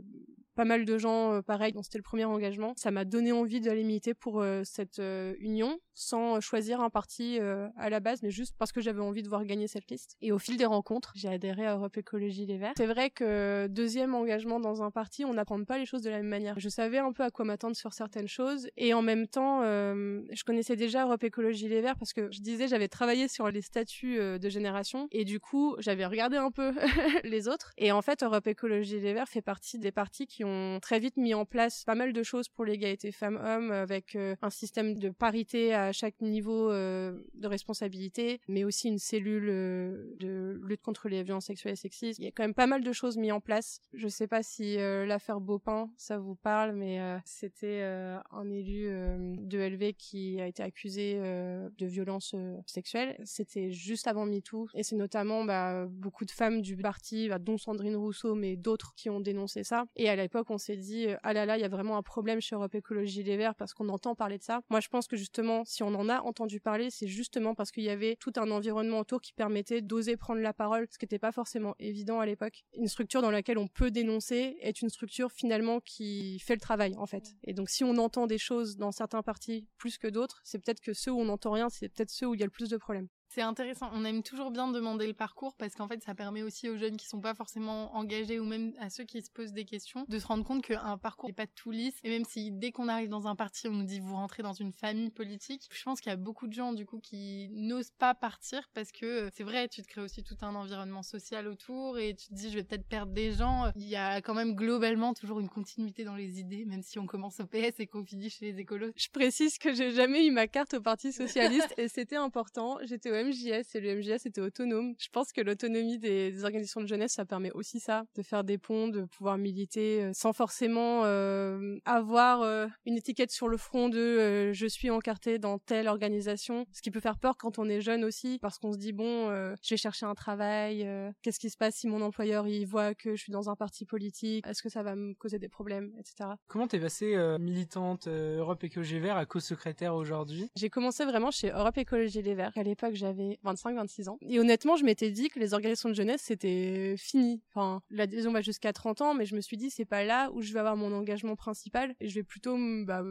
pas 0.55 0.65
mal 0.65 0.85
de 0.85 0.97
gens 0.97 1.33
euh, 1.33 1.41
pareil 1.41 1.73
dont 1.73 1.83
c'était 1.83 1.97
le 1.97 2.03
premier 2.03 2.25
engagement. 2.25 2.73
Ça 2.77 2.91
m'a 2.91 3.05
donné 3.05 3.31
envie 3.31 3.61
d'aller 3.61 3.83
militer 3.83 4.13
pour 4.13 4.41
euh, 4.41 4.61
cette 4.63 4.99
euh, 4.99 5.35
union 5.39 5.77
sans 5.97 6.41
choisir 6.41 6.81
un 6.81 6.89
parti 6.89 7.39
à 7.39 7.89
la 7.89 8.01
base, 8.01 8.21
mais 8.21 8.29
juste 8.29 8.53
parce 8.57 8.73
que 8.73 8.81
j'avais 8.81 8.99
envie 8.99 9.23
de 9.23 9.29
voir 9.29 9.45
gagner 9.45 9.65
cette 9.69 9.89
liste. 9.89 10.17
Et 10.21 10.33
au 10.33 10.37
fil 10.37 10.57
des 10.57 10.65
rencontres, 10.65 11.13
j'ai 11.15 11.29
adhéré 11.29 11.65
à 11.65 11.75
Europe 11.75 11.95
Écologie 11.95 12.45
Les 12.45 12.57
Verts. 12.57 12.73
C'est 12.75 12.85
vrai 12.85 13.09
que 13.09 13.67
deuxième 13.67 14.13
engagement 14.13 14.59
dans 14.59 14.83
un 14.83 14.91
parti, 14.91 15.23
on 15.23 15.33
n'apprend 15.33 15.63
pas 15.63 15.77
les 15.77 15.85
choses 15.85 16.01
de 16.01 16.09
la 16.09 16.17
même 16.17 16.27
manière. 16.27 16.59
Je 16.59 16.67
savais 16.67 16.97
un 16.97 17.13
peu 17.13 17.23
à 17.23 17.31
quoi 17.31 17.45
m'attendre 17.45 17.77
sur 17.77 17.93
certaines 17.93 18.27
choses 18.27 18.67
et 18.75 18.93
en 18.93 19.01
même 19.01 19.25
temps, 19.25 19.61
je 19.61 20.43
connaissais 20.43 20.75
déjà 20.75 21.05
Europe 21.05 21.23
Écologie 21.23 21.69
Les 21.69 21.79
Verts 21.79 21.97
parce 21.97 22.11
que 22.11 22.29
je 22.29 22.41
disais 22.41 22.67
j'avais 22.67 22.89
travaillé 22.89 23.29
sur 23.29 23.49
les 23.49 23.61
statuts 23.61 24.17
de 24.17 24.49
génération 24.49 25.07
et 25.11 25.23
du 25.23 25.39
coup 25.39 25.77
j'avais 25.79 26.05
regardé 26.05 26.35
un 26.35 26.51
peu 26.51 26.73
les 27.23 27.47
autres. 27.47 27.71
Et 27.77 27.93
en 27.93 28.01
fait, 28.01 28.21
Europe 28.21 28.47
Écologie 28.47 28.99
Les 28.99 29.13
Verts 29.13 29.29
fait 29.29 29.41
partie 29.41 29.79
des 29.79 29.93
partis 29.93 30.27
qui 30.27 30.43
ont 30.45 30.79
très 30.81 30.99
vite 30.99 31.17
mis 31.17 31.33
en 31.33 31.45
place 31.45 31.83
pas 31.83 31.95
mal 31.95 32.13
de 32.13 32.23
choses 32.23 32.47
pour 32.47 32.65
l'égalité 32.65 33.11
femmes-hommes 33.11 33.71
avec 33.71 34.15
euh, 34.15 34.35
un 34.41 34.49
système 34.49 34.97
de 34.97 35.09
parité 35.09 35.73
à 35.73 35.91
chaque 35.91 36.21
niveau 36.21 36.71
euh, 36.71 37.17
de 37.33 37.47
responsabilité, 37.47 38.39
mais 38.47 38.63
aussi 38.63 38.87
une 38.87 38.99
cellule 38.99 39.49
euh, 39.49 40.13
de 40.19 40.59
lutte 40.63 40.81
contre 40.81 41.09
les 41.09 41.23
violences 41.23 41.45
sexuelles 41.45 41.73
et 41.73 41.77
sexistes. 41.77 42.19
Il 42.19 42.25
y 42.25 42.27
a 42.27 42.31
quand 42.31 42.43
même 42.43 42.53
pas 42.53 42.67
mal 42.67 42.83
de 42.83 42.91
choses 42.91 43.17
mis 43.17 43.31
en 43.31 43.41
place. 43.41 43.81
Je 43.93 44.07
sais 44.07 44.27
pas 44.27 44.43
si 44.43 44.77
l'affaire 44.77 45.39
Beaupin, 45.39 45.89
ça 45.97 46.17
vous 46.17 46.35
parle, 46.35 46.73
mais 46.73 46.99
c'était 47.25 47.81
un 47.81 48.49
élu 48.49 48.87
de 48.87 49.59
LV 49.59 49.93
qui 49.93 50.39
a 50.39 50.47
été 50.47 50.63
accusé 50.63 51.15
de 51.15 51.85
violences 51.85 52.35
sexuelles. 52.65 53.15
C'était 53.23 53.71
juste 53.71 54.07
avant 54.07 54.25
MeToo 54.25 54.67
et 54.73 54.83
c'est 54.83 54.95
notamment 54.95 55.45
bah, 55.45 55.85
beaucoup 55.89 56.25
de 56.25 56.31
femmes 56.31 56.61
du 56.61 56.77
parti, 56.77 57.29
bah, 57.29 57.39
dont 57.39 57.57
Sandrine 57.57 57.95
Rousseau, 57.95 58.35
mais 58.35 58.55
d'autres 58.55 58.93
qui 58.95 59.09
ont 59.09 59.19
dénoncé 59.19 59.63
ça. 59.63 59.85
Et 59.95 60.09
à 60.09 60.15
l'époque, 60.15 60.34
on 60.49 60.57
s'est 60.57 60.75
dit 60.75 61.07
euh, 61.07 61.17
ah 61.23 61.33
là 61.33 61.45
là, 61.45 61.57
il 61.57 61.61
y 61.61 61.65
a 61.65 61.69
vraiment 61.69 61.97
un 61.97 62.01
problème 62.01 62.41
chez 62.41 62.55
Europe 62.55 62.75
Écologie 62.75 63.23
Les 63.23 63.37
Verts 63.37 63.55
parce 63.55 63.73
qu'on 63.73 63.89
entend 63.89 64.15
parler 64.15 64.37
de 64.37 64.43
ça. 64.43 64.61
Moi, 64.69 64.79
je 64.79 64.89
pense 64.89 65.07
que 65.07 65.15
justement, 65.15 65.63
si 65.65 65.83
on 65.83 65.93
en 65.95 66.09
a 66.09 66.21
entendu 66.21 66.59
parler, 66.59 66.89
c'est 66.89 67.07
justement 67.07 67.55
parce 67.55 67.71
qu'il 67.71 67.83
y 67.83 67.89
avait 67.89 68.15
tout 68.19 68.33
un 68.37 68.51
environnement 68.51 68.99
autour 68.99 69.21
qui 69.21 69.33
permettait 69.33 69.81
d'oser 69.81 70.17
prendre 70.17 70.41
la 70.41 70.53
parole, 70.53 70.87
ce 70.91 70.97
qui 70.97 71.05
n'était 71.05 71.19
pas 71.19 71.31
forcément 71.31 71.75
évident 71.79 72.19
à 72.19 72.25
l'époque. 72.25 72.63
Une 72.73 72.87
structure 72.87 73.21
dans 73.21 73.31
laquelle 73.31 73.57
on 73.57 73.67
peut 73.67 73.91
dénoncer 73.91 74.57
est 74.61 74.81
une 74.81 74.89
structure 74.89 75.31
finalement 75.31 75.79
qui 75.79 76.39
fait 76.39 76.55
le 76.55 76.61
travail 76.61 76.95
en 76.97 77.05
fait. 77.05 77.35
Et 77.43 77.53
donc, 77.53 77.69
si 77.69 77.83
on 77.83 77.97
entend 77.97 78.27
des 78.27 78.37
choses 78.37 78.77
dans 78.77 78.91
certains 78.91 79.21
partis 79.21 79.67
plus 79.77 79.97
que 79.97 80.07
d'autres, 80.07 80.41
c'est 80.43 80.59
peut-être 80.59 80.81
que 80.81 80.93
ceux 80.93 81.11
où 81.11 81.19
on 81.19 81.25
n'entend 81.25 81.51
rien, 81.51 81.69
c'est 81.69 81.89
peut-être 81.89 82.09
ceux 82.09 82.27
où 82.27 82.33
il 82.33 82.39
y 82.39 82.43
a 82.43 82.47
le 82.47 82.51
plus 82.51 82.69
de 82.69 82.77
problèmes. 82.77 83.07
C'est 83.35 83.41
intéressant. 83.41 83.89
On 83.91 84.05
aime 84.05 84.23
toujours 84.23 84.49
bien 84.49 84.69
demander 84.69 85.05
le 85.05 85.13
parcours 85.13 85.55
parce 85.57 85.75
qu'en 85.75 85.89
fait, 85.89 86.01
ça 86.01 86.15
permet 86.15 86.41
aussi 86.41 86.69
aux 86.69 86.77
jeunes 86.77 86.95
qui 86.95 87.05
sont 87.05 87.19
pas 87.19 87.33
forcément 87.33 87.93
engagés 87.93 88.39
ou 88.39 88.45
même 88.45 88.71
à 88.79 88.89
ceux 88.89 89.03
qui 89.03 89.21
se 89.21 89.29
posent 89.29 89.51
des 89.51 89.65
questions 89.65 90.05
de 90.07 90.19
se 90.19 90.25
rendre 90.25 90.45
compte 90.45 90.63
qu'un 90.63 90.97
parcours 90.97 91.27
n'est 91.27 91.33
pas 91.33 91.45
tout 91.45 91.69
lisse. 91.69 91.95
Et 92.05 92.09
même 92.09 92.23
si 92.23 92.49
dès 92.49 92.71
qu'on 92.71 92.87
arrive 92.87 93.09
dans 93.09 93.27
un 93.27 93.35
parti, 93.35 93.67
on 93.67 93.73
nous 93.73 93.83
dit 93.83 93.99
vous 93.99 94.15
rentrez 94.15 94.41
dans 94.41 94.53
une 94.53 94.71
famille 94.71 95.09
politique, 95.09 95.67
je 95.69 95.83
pense 95.83 95.99
qu'il 95.99 96.11
y 96.11 96.13
a 96.13 96.15
beaucoup 96.15 96.47
de 96.47 96.53
gens 96.53 96.71
du 96.71 96.85
coup 96.85 96.99
qui 96.99 97.49
n'osent 97.51 97.91
pas 97.91 98.15
partir 98.15 98.69
parce 98.73 98.93
que 98.93 99.29
c'est 99.33 99.43
vrai, 99.43 99.67
tu 99.67 99.81
te 99.81 99.87
crées 99.89 99.99
aussi 99.99 100.23
tout 100.23 100.37
un 100.41 100.55
environnement 100.55 101.03
social 101.03 101.49
autour 101.49 101.99
et 101.99 102.15
tu 102.15 102.29
te 102.29 102.33
dis 102.35 102.49
je 102.49 102.55
vais 102.55 102.63
peut-être 102.63 102.87
perdre 102.87 103.11
des 103.11 103.33
gens. 103.33 103.69
Il 103.75 103.89
y 103.89 103.97
a 103.97 104.21
quand 104.21 104.33
même 104.33 104.55
globalement 104.55 105.13
toujours 105.13 105.41
une 105.41 105.49
continuité 105.49 106.05
dans 106.05 106.15
les 106.15 106.39
idées, 106.39 106.63
même 106.63 106.83
si 106.83 106.99
on 106.99 107.05
commence 107.05 107.41
au 107.41 107.45
PS 107.45 107.79
et 107.79 107.87
qu'on 107.87 108.05
finit 108.05 108.29
chez 108.29 108.49
les 108.49 108.61
écolos. 108.61 108.93
Je 108.95 109.09
précise 109.09 109.57
que 109.57 109.73
j'ai 109.73 109.91
jamais 109.91 110.25
eu 110.25 110.31
ma 110.31 110.47
carte 110.47 110.75
au 110.75 110.81
Parti 110.81 111.11
socialiste 111.11 111.73
et 111.77 111.89
c'était 111.89 112.15
important. 112.15 112.77
J'étais 112.85 113.11
au 113.11 113.24
MJS 113.25 113.75
et 113.75 113.79
le 113.79 113.95
MJS 113.95 114.25
était 114.25 114.41
autonome. 114.41 114.95
Je 114.99 115.09
pense 115.09 115.31
que 115.31 115.41
l'autonomie 115.41 115.97
des, 115.97 116.43
organisations 116.43 116.81
de 116.81 116.87
jeunesse, 116.87 117.13
ça 117.13 117.25
permet 117.25 117.51
aussi 117.51 117.79
ça, 117.79 118.05
de 118.15 118.21
faire 118.21 118.43
des 118.43 118.57
ponts, 118.57 118.87
de 118.87 119.05
pouvoir 119.05 119.37
militer 119.37 120.03
euh, 120.03 120.11
sans 120.13 120.33
forcément 120.33 121.03
euh, 121.05 121.77
avoir 121.85 122.41
euh, 122.41 122.67
une 122.85 122.95
étiquette 122.95 123.31
sur 123.31 123.47
le 123.47 123.57
front 123.57 123.89
de 123.89 124.51
je 124.53 124.65
suis 124.67 124.89
encarté 124.89 125.39
dans 125.39 125.57
telle 125.57 125.87
organisation, 125.87 126.65
ce 126.71 126.81
qui 126.81 126.91
peut 126.91 126.99
faire 126.99 127.17
peur 127.17 127.37
quand 127.37 127.59
on 127.59 127.67
est 127.67 127.81
jeune 127.81 128.03
aussi, 128.03 128.39
parce 128.41 128.57
qu'on 128.59 128.73
se 128.73 128.77
dit 128.77 128.93
bon, 128.93 129.29
je 129.29 129.69
vais 129.69 129.77
chercher 129.77 130.05
un 130.05 130.15
travail, 130.15 130.87
qu'est-ce 131.21 131.39
qui 131.39 131.49
se 131.49 131.57
passe 131.57 131.75
si 131.75 131.87
mon 131.87 132.01
employeur 132.01 132.47
il 132.47 132.65
voit 132.65 132.93
que 132.93 133.15
je 133.15 133.21
suis 133.21 133.31
dans 133.31 133.49
un 133.49 133.55
parti 133.55 133.85
politique, 133.85 134.45
est-ce 134.47 134.61
que 134.61 134.69
ça 134.69 134.83
va 134.83 134.95
me 134.95 135.13
causer 135.13 135.39
des 135.39 135.49
problèmes, 135.49 135.91
etc. 135.97 136.29
Comment 136.47 136.67
t'es 136.67 136.79
passée 136.79 137.15
militante 137.39 138.07
Europe 138.07 138.63
Écologie 138.63 138.99
Vert 138.99 139.17
à 139.17 139.25
co-secrétaire 139.25 139.95
aujourd'hui? 139.95 140.49
J'ai 140.55 140.69
commencé 140.69 141.05
vraiment 141.05 141.31
chez 141.31 141.49
Europe 141.49 141.77
Écologie 141.77 142.21
Les 142.21 142.35
Verts. 142.35 142.51
À 142.55 142.63
l'époque, 142.63 142.93
j'avais 142.93 143.14
25-26 143.43 144.09
ans. 144.09 144.17
Et 144.21 144.39
honnêtement, 144.39 144.75
je 144.75 144.85
m'étais 144.85 145.11
dit 145.11 145.29
que 145.29 145.39
les 145.39 145.53
organisations 145.53 145.89
de 145.89 145.95
jeunesse, 145.95 146.21
c'était 146.23 146.95
fini. 146.97 147.41
Enfin, 147.49 147.81
l'adhésion 147.89 148.31
va 148.31 148.41
jusqu'à 148.41 148.73
30 148.73 149.01
ans, 149.01 149.13
mais 149.13 149.25
je 149.25 149.35
me 149.35 149.41
suis 149.41 149.57
dit, 149.57 149.69
c'est 149.69 149.85
pas 149.85 150.03
là 150.03 150.31
où 150.33 150.41
je 150.41 150.53
vais 150.53 150.59
avoir 150.59 150.75
mon 150.75 150.93
engagement 150.93 151.35
principal. 151.35 151.95
Et 151.99 152.07
je 152.07 152.15
vais 152.15 152.23
plutôt 152.23 152.57
bah, 152.85 153.03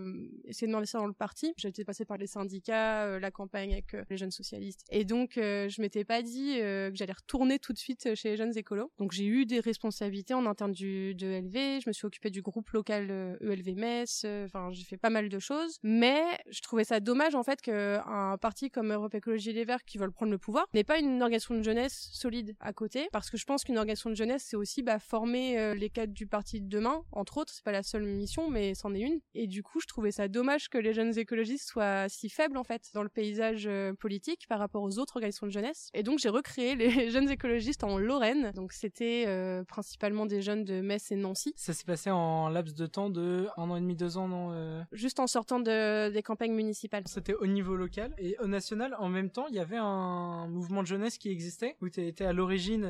essayer 0.45 0.67
de 0.67 0.73
m'investir 0.73 1.01
dans 1.01 1.07
le 1.07 1.13
parti. 1.13 1.53
J'étais 1.57 1.85
passée 1.85 2.05
par 2.05 2.17
les 2.17 2.27
syndicats, 2.27 3.05
euh, 3.05 3.19
la 3.19 3.31
campagne 3.31 3.73
avec 3.73 3.95
euh, 3.95 4.05
les 4.11 4.17
jeunes 4.17 4.31
socialistes. 4.31 4.85
Et 4.91 5.05
donc, 5.05 5.39
euh, 5.39 5.69
je 5.69 5.81
m'étais 5.81 6.05
pas 6.05 6.23
dit 6.23 6.57
que 6.57 6.93
j'allais 6.95 7.13
retourner 7.13 7.59
tout 7.59 7.73
de 7.73 7.79
suite 7.79 8.15
chez 8.15 8.31
les 8.31 8.37
jeunes 8.37 8.57
écolos. 8.57 8.91
Donc, 8.99 9.13
j'ai 9.13 9.27
eu 9.27 9.47
des 9.47 9.61
responsabilités 9.61 10.35
en 10.35 10.47
interne 10.47 10.73
du, 10.73 11.15
de 11.15 11.27
LV. 11.27 11.81
Je 11.83 11.89
me 11.89 11.93
suis 11.93 12.07
occupée 12.07 12.31
du 12.31 12.43
groupe 12.43 12.71
local 12.71 13.39
ELV 13.41 13.69
e 13.69 13.75
Metz. 13.75 14.27
Enfin, 14.45 14.71
j'ai 14.73 14.85
fait 14.85 14.97
pas 14.97 15.11
mal 15.11 15.29
de 15.29 15.39
choses. 15.39 15.79
Mais 15.83 16.23
je 16.51 16.61
trouvais 16.61 16.85
ça 16.85 17.01
dommage, 17.01 17.35
en 17.35 17.43
fait, 17.43 17.61
qu'un 17.61 18.37
parti 18.39 18.71
comme 18.71 18.93
Europe 18.93 19.15
Écologie 19.15 19.53
Les 19.53 19.65
Verts, 19.65 19.85
qui 19.95 19.99
veulent 19.99 20.11
prendre 20.11 20.33
le 20.33 20.39
pouvoir, 20.39 20.67
n'est 20.75 20.83
pas 20.83 20.99
une 20.99 21.23
organisation 21.23 21.55
de 21.55 21.63
jeunesse 21.63 22.09
solide 22.13 22.57
à 22.59 22.73
côté, 22.73 23.09
parce 23.13 23.31
que 23.31 23.37
je 23.37 23.45
pense 23.45 23.63
qu'une 23.63 23.79
organisation 23.79 24.11
de 24.11 24.17
jeunesse, 24.17 24.45
c'est 24.45 24.57
aussi 24.57 24.83
bah, 24.83 24.99
former 24.99 25.57
euh, 25.57 25.73
les 25.77 25.89
cadres 25.89 26.13
du 26.13 26.27
parti 26.27 26.61
de 26.61 26.69
demain, 26.69 27.05
entre 27.13 27.39
autres, 27.39 27.53
c'est 27.55 27.63
pas 27.63 27.71
la 27.71 27.85
seule 27.85 28.03
mission, 28.03 28.51
mais 28.51 28.75
c'en 28.75 28.93
est 28.93 29.01
une. 29.01 29.21
Et 29.35 29.47
du 29.47 29.63
coup, 29.63 29.79
je 29.81 29.87
trouvais 29.87 30.11
ça 30.11 30.27
dommage 30.27 30.69
que 30.69 30.79
les 30.79 30.93
jeunes 30.95 31.17
écologistes 31.17 31.69
soient 31.69 32.09
si 32.09 32.29
faibles, 32.29 32.57
en 32.57 32.65
fait, 32.65 32.91
dans 32.93 33.05
le 33.05 33.09
paysage 33.09 33.69
euh, 33.69 33.95
politique 33.95 34.49
par 34.49 34.59
rapport 34.59 34.83
aux 34.83 34.99
autres 34.99 35.15
organisations 35.15 35.47
de 35.47 35.53
jeunesse. 35.53 35.91
Et 35.95 36.03
donc, 36.03 36.19
j'ai 36.19 36.29
recréé 36.29 36.75
les 36.75 37.11
jeunes 37.13 37.31
écologistes 37.31 37.85
en 37.85 37.97
Lorraine. 37.97 38.51
Donc, 38.57 38.73
c'était 38.73 39.27
euh, 39.29 39.63
principalement 39.63 40.27
des 40.27 40.43
jeunes 40.43 40.65
de 40.65 40.81
Metz 40.81 41.13
et 41.13 41.17
Nancy. 41.17 41.53
Ça 41.55 41.73
s'est 41.73 41.85
passé 41.85 42.11
en 42.11 42.49
laps 42.49 42.75
de 42.75 42.87
temps 42.87 43.11
de 43.11 43.47
un 43.57 43.71
an 43.71 43.77
et 43.77 43.81
demi, 43.81 43.95
deux 43.95 44.17
ans, 44.17 44.27
non 44.27 44.85
Juste 44.91 45.21
en 45.21 45.29
sortant 45.29 45.61
de, 45.61 46.11
des 46.11 46.23
campagnes 46.25 46.55
municipales. 46.55 47.05
C'était 47.07 47.35
au 47.35 47.47
niveau 47.47 47.77
local 47.77 48.13
et 48.19 48.37
au 48.41 48.49
national. 48.49 48.97
En 48.99 49.09
même 49.09 49.31
temps, 49.31 49.47
il 49.49 49.55
y 49.55 49.61
avait 49.61 49.74
un 49.77 50.49
mouvement 50.49 50.83
de 50.83 50.87
jeunesse 50.87 51.19
qui 51.19 51.31
existait 51.31 51.77
où 51.81 51.89
tu 51.89 52.07
étais 52.07 52.25
à 52.25 52.33
l'origine. 52.33 52.85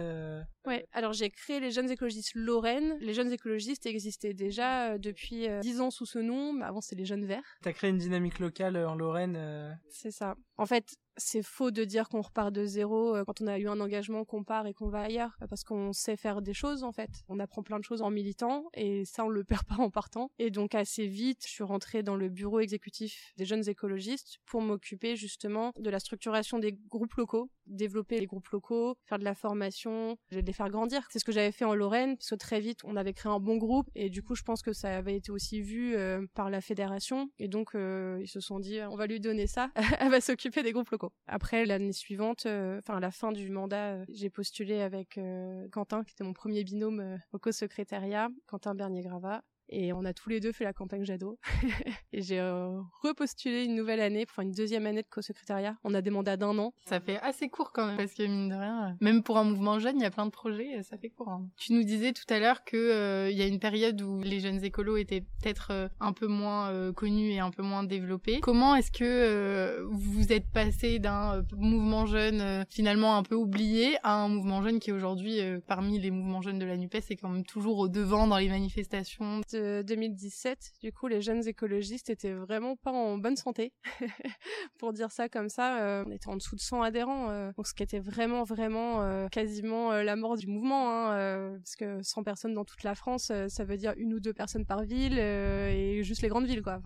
Ouais. 0.67 0.87
Alors, 0.93 1.12
j'ai 1.12 1.31
créé 1.31 1.61
les 1.61 1.71
jeunes 1.71 1.91
écologistes 1.91 2.33
Lorraine. 2.35 2.97
Les 3.00 3.14
jeunes 3.14 3.33
écologistes 3.33 3.87
existaient 3.87 4.35
déjà 4.35 4.99
depuis 4.99 5.47
dix 5.61 5.81
ans 5.81 5.91
sous 5.91 6.07
ce 6.07 6.19
nom. 6.19 6.53
Mais 6.53 6.64
avant, 6.64 6.81
c'est 6.81 6.97
les 6.97 7.05
jeunes 7.05 7.26
verts. 7.26 7.59
T'as 7.62 7.73
créé 7.73 7.91
une 7.91 7.99
dynamique 7.99 8.38
locale 8.38 8.76
en 8.76 8.95
Lorraine. 8.95 9.79
C'est 9.88 10.11
ça. 10.11 10.37
En 10.57 10.67
fait, 10.67 10.95
c'est 11.16 11.42
faux 11.42 11.71
de 11.71 11.85
dire 11.85 12.09
qu'on 12.09 12.23
repart 12.23 12.52
de 12.52 12.64
zéro 12.64 13.16
quand 13.25 13.40
on 13.40 13.47
a 13.47 13.59
eu 13.59 13.68
un 13.68 13.80
engagement 13.80 14.25
qu'on 14.25 14.44
part 14.44 14.66
et 14.66 14.75
qu'on 14.75 14.88
va 14.88 15.00
ailleurs 15.00 15.37
parce 15.49 15.64
qu'on 15.64 15.92
sait 15.92 16.16
faire 16.16 16.42
des 16.42 16.54
choses 16.54 16.83
en 16.83 16.92
fait. 16.92 17.11
On 17.28 17.38
apprend 17.38 17.62
plein 17.62 17.78
de 17.78 17.85
choses 17.85 18.02
en 18.02 18.11
militant 18.11 18.64
et 18.75 19.04
ça 19.04 19.25
on 19.25 19.28
le 19.28 19.44
perd 19.54 19.64
pas 19.64 19.76
en 19.76 19.90
partant. 19.90 20.30
Et 20.38 20.50
donc 20.50 20.75
assez 20.75 21.06
vite, 21.06 21.44
je 21.47 21.50
suis 21.50 21.64
rentrée 21.64 22.02
dans 22.02 22.16
le 22.16 22.28
bureau 22.28 22.61
exécutif 22.61 23.33
des 23.37 23.44
jeunes 23.44 23.68
écologistes 23.68 24.38
pour 24.47 24.61
m'occuper 24.61 25.16
justement 25.16 25.73
de 25.78 25.90
la 25.90 26.00
structuration 26.00 26.59
des 26.59 26.73
groupes 26.73 27.14
locaux, 27.14 27.50
développer 27.66 28.21
les 28.21 28.26
groupes 28.26 28.49
locaux, 28.49 28.97
faire 29.04 29.18
de 29.18 29.25
la 29.25 29.35
formation, 29.35 30.16
les 30.30 30.52
faire 30.52 30.68
grandir. 30.71 31.06
C'est 31.11 31.18
ce 31.18 31.25
que 31.25 31.33
j'avais 31.33 31.52
fait 31.52 31.64
en 31.64 31.75
Lorraine 31.75 32.16
parce 32.16 32.30
que 32.30 32.35
très 32.35 32.61
vite 32.61 32.80
on 32.85 32.97
avait 32.97 33.12
créé 33.12 33.33
un 33.33 33.40
bon 33.40 33.56
groupe 33.56 33.88
et 33.94 34.11
du 34.11 34.23
coup 34.23 34.35
je 34.35 34.42
pense 34.42 34.62
que 34.62 34.73
ça 34.73 34.97
avait 34.97 35.16
été 35.16 35.30
aussi 35.30 35.61
vu 35.61 35.97
par 36.35 36.50
la 36.50 36.61
fédération 36.61 37.30
et 37.38 37.49
donc 37.49 37.73
ils 37.75 38.28
se 38.28 38.40
sont 38.40 38.59
dit 38.59 38.80
on 38.90 38.97
va 38.97 39.06
lui 39.06 39.21
donner 39.21 39.47
ça, 39.47 39.71
elle 40.00 40.11
va 40.11 40.21
s'occuper 40.21 40.62
des 40.62 40.73
groupes 40.73 40.90
locaux. 40.90 41.04
Après, 41.27 41.67
l'année 41.67 41.93
suivante, 41.93 42.47
euh, 42.47 42.79
enfin 42.79 42.97
à 42.97 43.01
la 43.01 43.11
fin 43.11 43.33
du 43.33 43.51
mandat, 43.51 43.95
euh, 43.95 44.05
j'ai 44.09 44.31
postulé 44.31 44.81
avec 44.81 45.19
euh, 45.19 45.69
Quentin, 45.71 46.05
qui 46.05 46.13
était 46.13 46.25
mon 46.25 46.33
premier 46.33 46.65
binôme 46.65 47.19
au 47.33 47.39
co-secrétariat, 47.39 48.29
Quentin 48.47 48.75
Bernier-Gravat. 48.75 49.43
Et 49.76 49.93
on 49.93 50.04
a 50.04 50.12
tous 50.12 50.28
les 50.28 50.38
deux 50.38 50.52
fait 50.52 50.62
la 50.62 50.73
campagne 50.73 51.04
Jadot. 51.04 51.37
et 52.12 52.23
j'ai 52.23 52.38
euh, 52.38 52.81
repostulé 53.02 53.64
une 53.64 53.75
nouvelle 53.75 54.00
année 54.00 54.25
pour 54.25 54.40
une 54.40 54.52
deuxième 54.52 54.87
année 54.87 55.02
de 55.02 55.09
co-secrétariat. 55.11 55.76
On 55.83 55.95
a 55.95 56.00
des 56.00 56.11
mandats 56.11 56.37
d'un 56.37 56.57
an. 56.59 56.73
Ça 56.87 57.00
fait 57.00 57.19
assez 57.23 57.49
court 57.49 57.73
quand 57.73 57.87
même, 57.88 57.97
parce 57.97 58.14
que 58.14 58.23
mine 58.23 58.50
de 58.50 58.54
rien, 58.54 58.90
euh, 58.90 58.93
même 59.00 59.25
pour 59.25 59.37
un 59.37 59.43
mouvement 59.43 59.81
jeune, 59.81 59.97
il 59.97 60.02
y 60.02 60.07
a 60.07 60.12
plein 60.12 60.26
de 60.26 60.31
projets, 60.31 60.81
ça 60.85 60.97
fait 60.97 61.11
court. 61.11 61.28
Hein. 61.28 61.49
Tu 61.57 61.73
nous 61.73 61.83
disais 61.83 62.12
tout 62.12 62.23
à 62.33 62.38
l'heure 62.38 62.62
que 62.62 62.76
euh, 62.76 63.31
y 63.31 63.43
a 63.43 63.47
une 63.47 63.59
période 63.59 64.00
où 64.00 64.23
les 64.23 64.38
jeunes 64.38 64.62
écolos 64.64 64.97
étaient 64.97 65.23
peut-être 65.23 65.90
un 65.99 66.12
peu 66.12 66.28
moins 66.28 66.93
connus 66.93 67.33
et 67.33 67.40
un 67.40 67.50
peu 67.50 67.62
moins 67.62 67.83
développés. 67.83 68.38
Comment 68.40 68.76
est-ce 68.76 68.93
que 68.93 69.83
vous 69.90 70.33
êtes 70.33 70.49
passé 70.52 71.00
d'un 71.00 71.45
mouvement 71.57 72.07
jeune 72.07 72.64
finalement 72.71 73.16
un 73.16 73.25
peu 73.25 73.35
oublié 73.35 73.97
à 74.04 74.14
un 74.14 74.28
mouvement 74.28 74.62
jeune 74.62 74.78
qui 74.78 74.93
aujourd'hui, 74.93 75.40
parmi 75.66 75.99
les 75.99 76.12
mouvements 76.12 76.43
jeunes 76.43 76.61
de 76.61 76.64
la 76.64 76.76
NUPES, 76.76 77.11
est 77.11 77.16
quand 77.16 77.28
même 77.28 77.45
toujours 77.45 77.78
au 77.78 77.88
devant 77.88 78.28
dans 78.28 78.38
les 78.38 78.49
manifestations? 78.49 79.40
2017, 79.83 80.73
du 80.80 80.92
coup, 80.92 81.06
les 81.06 81.21
jeunes 81.21 81.47
écologistes 81.47 82.11
étaient 82.11 82.33
vraiment 82.33 82.76
pas 82.76 82.92
en 82.92 83.18
bonne 83.18 83.37
santé, 83.37 83.73
pour 84.78 84.92
dire 84.92 85.11
ça 85.11 85.28
comme 85.28 85.49
ça. 85.49 85.80
Euh, 85.80 86.04
on 86.06 86.11
était 86.11 86.28
en 86.28 86.37
dessous 86.37 86.56
de 86.56 86.61
100 86.61 86.83
adhérents, 86.83 87.30
euh, 87.30 87.52
donc 87.56 87.66
ce 87.66 87.75
qui 87.75 87.83
était 87.83 87.99
vraiment, 87.99 88.44
vraiment 88.44 89.02
euh, 89.02 89.28
quasiment 89.28 89.92
la 89.92 90.16
mort 90.16 90.37
du 90.37 90.47
mouvement, 90.47 90.90
hein, 90.90 91.56
parce 91.59 91.76
que 91.76 92.02
100 92.02 92.23
personnes 92.23 92.54
dans 92.54 92.64
toute 92.64 92.83
la 92.83 92.94
France, 92.94 93.33
ça 93.49 93.64
veut 93.64 93.76
dire 93.76 93.94
une 93.97 94.14
ou 94.14 94.21
deux 94.21 94.33
personnes 94.33 94.66
par 94.66 94.83
ville 94.83 95.18
et 95.18 96.02
juste 96.02 96.23
les 96.23 96.28
grandes 96.28 96.47
villes, 96.47 96.62
quoi. 96.62 96.80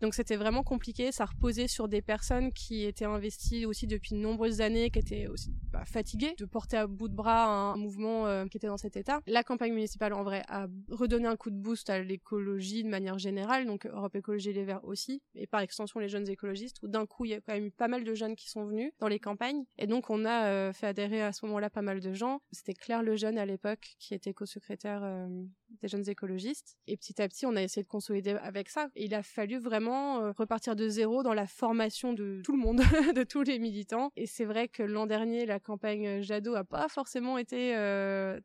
Donc 0.00 0.14
c'était 0.14 0.36
vraiment 0.36 0.62
compliqué. 0.62 1.12
Ça 1.12 1.24
reposait 1.24 1.68
sur 1.68 1.88
des 1.88 2.02
personnes 2.02 2.52
qui 2.52 2.84
étaient 2.84 3.04
investies 3.04 3.66
aussi 3.66 3.86
depuis 3.86 4.14
de 4.14 4.20
nombreuses 4.20 4.60
années, 4.60 4.90
qui 4.90 4.98
étaient 4.98 5.26
aussi 5.26 5.52
bah, 5.72 5.84
fatiguées 5.84 6.34
de 6.38 6.44
porter 6.44 6.76
à 6.76 6.86
bout 6.86 7.08
de 7.08 7.14
bras 7.14 7.46
un, 7.46 7.76
mouvement 7.76 8.46
qui 8.48 8.56
était 8.56 8.66
dans 8.66 8.76
cet 8.76 8.96
état. 8.96 9.20
La 9.26 9.42
campagne 9.42 9.72
municipale, 9.72 10.12
en 10.12 10.22
vrai, 10.22 10.42
a 10.48 10.66
redonné 10.90 11.26
un 11.26 11.36
coup 11.36 11.50
de 11.50 11.56
boost 11.56 11.90
à 11.90 12.00
l'écologie 12.10 12.84
de 12.84 12.88
manière 12.88 13.18
générale, 13.18 13.66
donc 13.66 13.86
Europe 13.86 14.14
Écologie 14.14 14.52
Les 14.52 14.64
Verts 14.64 14.84
aussi, 14.84 15.22
et 15.34 15.46
par 15.46 15.60
extension 15.60 16.00
les 16.00 16.08
jeunes 16.08 16.28
écologistes, 16.28 16.82
où 16.82 16.88
d'un 16.88 17.06
coup 17.06 17.24
il 17.24 17.30
y 17.30 17.34
a 17.34 17.40
quand 17.40 17.54
même 17.54 17.66
eu 17.66 17.70
pas 17.70 17.88
mal 17.88 18.04
de 18.04 18.14
jeunes 18.14 18.36
qui 18.36 18.50
sont 18.50 18.64
venus 18.64 18.92
dans 18.98 19.08
les 19.08 19.18
campagnes, 19.18 19.64
et 19.78 19.86
donc 19.86 20.10
on 20.10 20.24
a 20.24 20.46
euh, 20.46 20.72
fait 20.72 20.86
adhérer 20.86 21.22
à 21.22 21.32
ce 21.32 21.46
moment-là 21.46 21.70
pas 21.70 21.82
mal 21.82 22.00
de 22.00 22.12
gens. 22.12 22.40
C'était 22.52 22.74
Claire 22.74 23.02
Lejeune 23.02 23.38
à 23.38 23.46
l'époque 23.46 23.94
qui 23.98 24.14
était 24.14 24.34
co-secrétaire 24.34 25.02
euh, 25.02 25.28
des 25.82 25.88
jeunes 25.88 26.08
écologistes, 26.08 26.76
et 26.86 26.96
petit 26.96 27.20
à 27.20 27.28
petit 27.28 27.46
on 27.46 27.56
a 27.56 27.62
essayé 27.62 27.82
de 27.82 27.88
consolider 27.88 28.30
avec 28.42 28.68
ça. 28.68 28.88
Il 28.96 29.14
a 29.14 29.22
fallu 29.22 29.58
vraiment 29.58 30.20
euh, 30.20 30.32
repartir 30.32 30.76
de 30.76 30.88
zéro 30.88 31.22
dans 31.22 31.34
la 31.34 31.46
formation 31.46 32.12
de 32.12 32.40
tout 32.44 32.52
le 32.52 32.58
monde, 32.58 32.80
de 33.14 33.22
tous 33.24 33.42
les 33.42 33.58
militants. 33.58 34.10
Et 34.16 34.26
c'est 34.26 34.44
vrai 34.44 34.68
que 34.68 34.82
l'an 34.82 35.06
dernier 35.06 35.46
la 35.46 35.60
campagne 35.60 36.20
Jadot 36.22 36.54
a 36.54 36.64
pas 36.64 36.88
forcément 36.88 37.38
été 37.38 37.74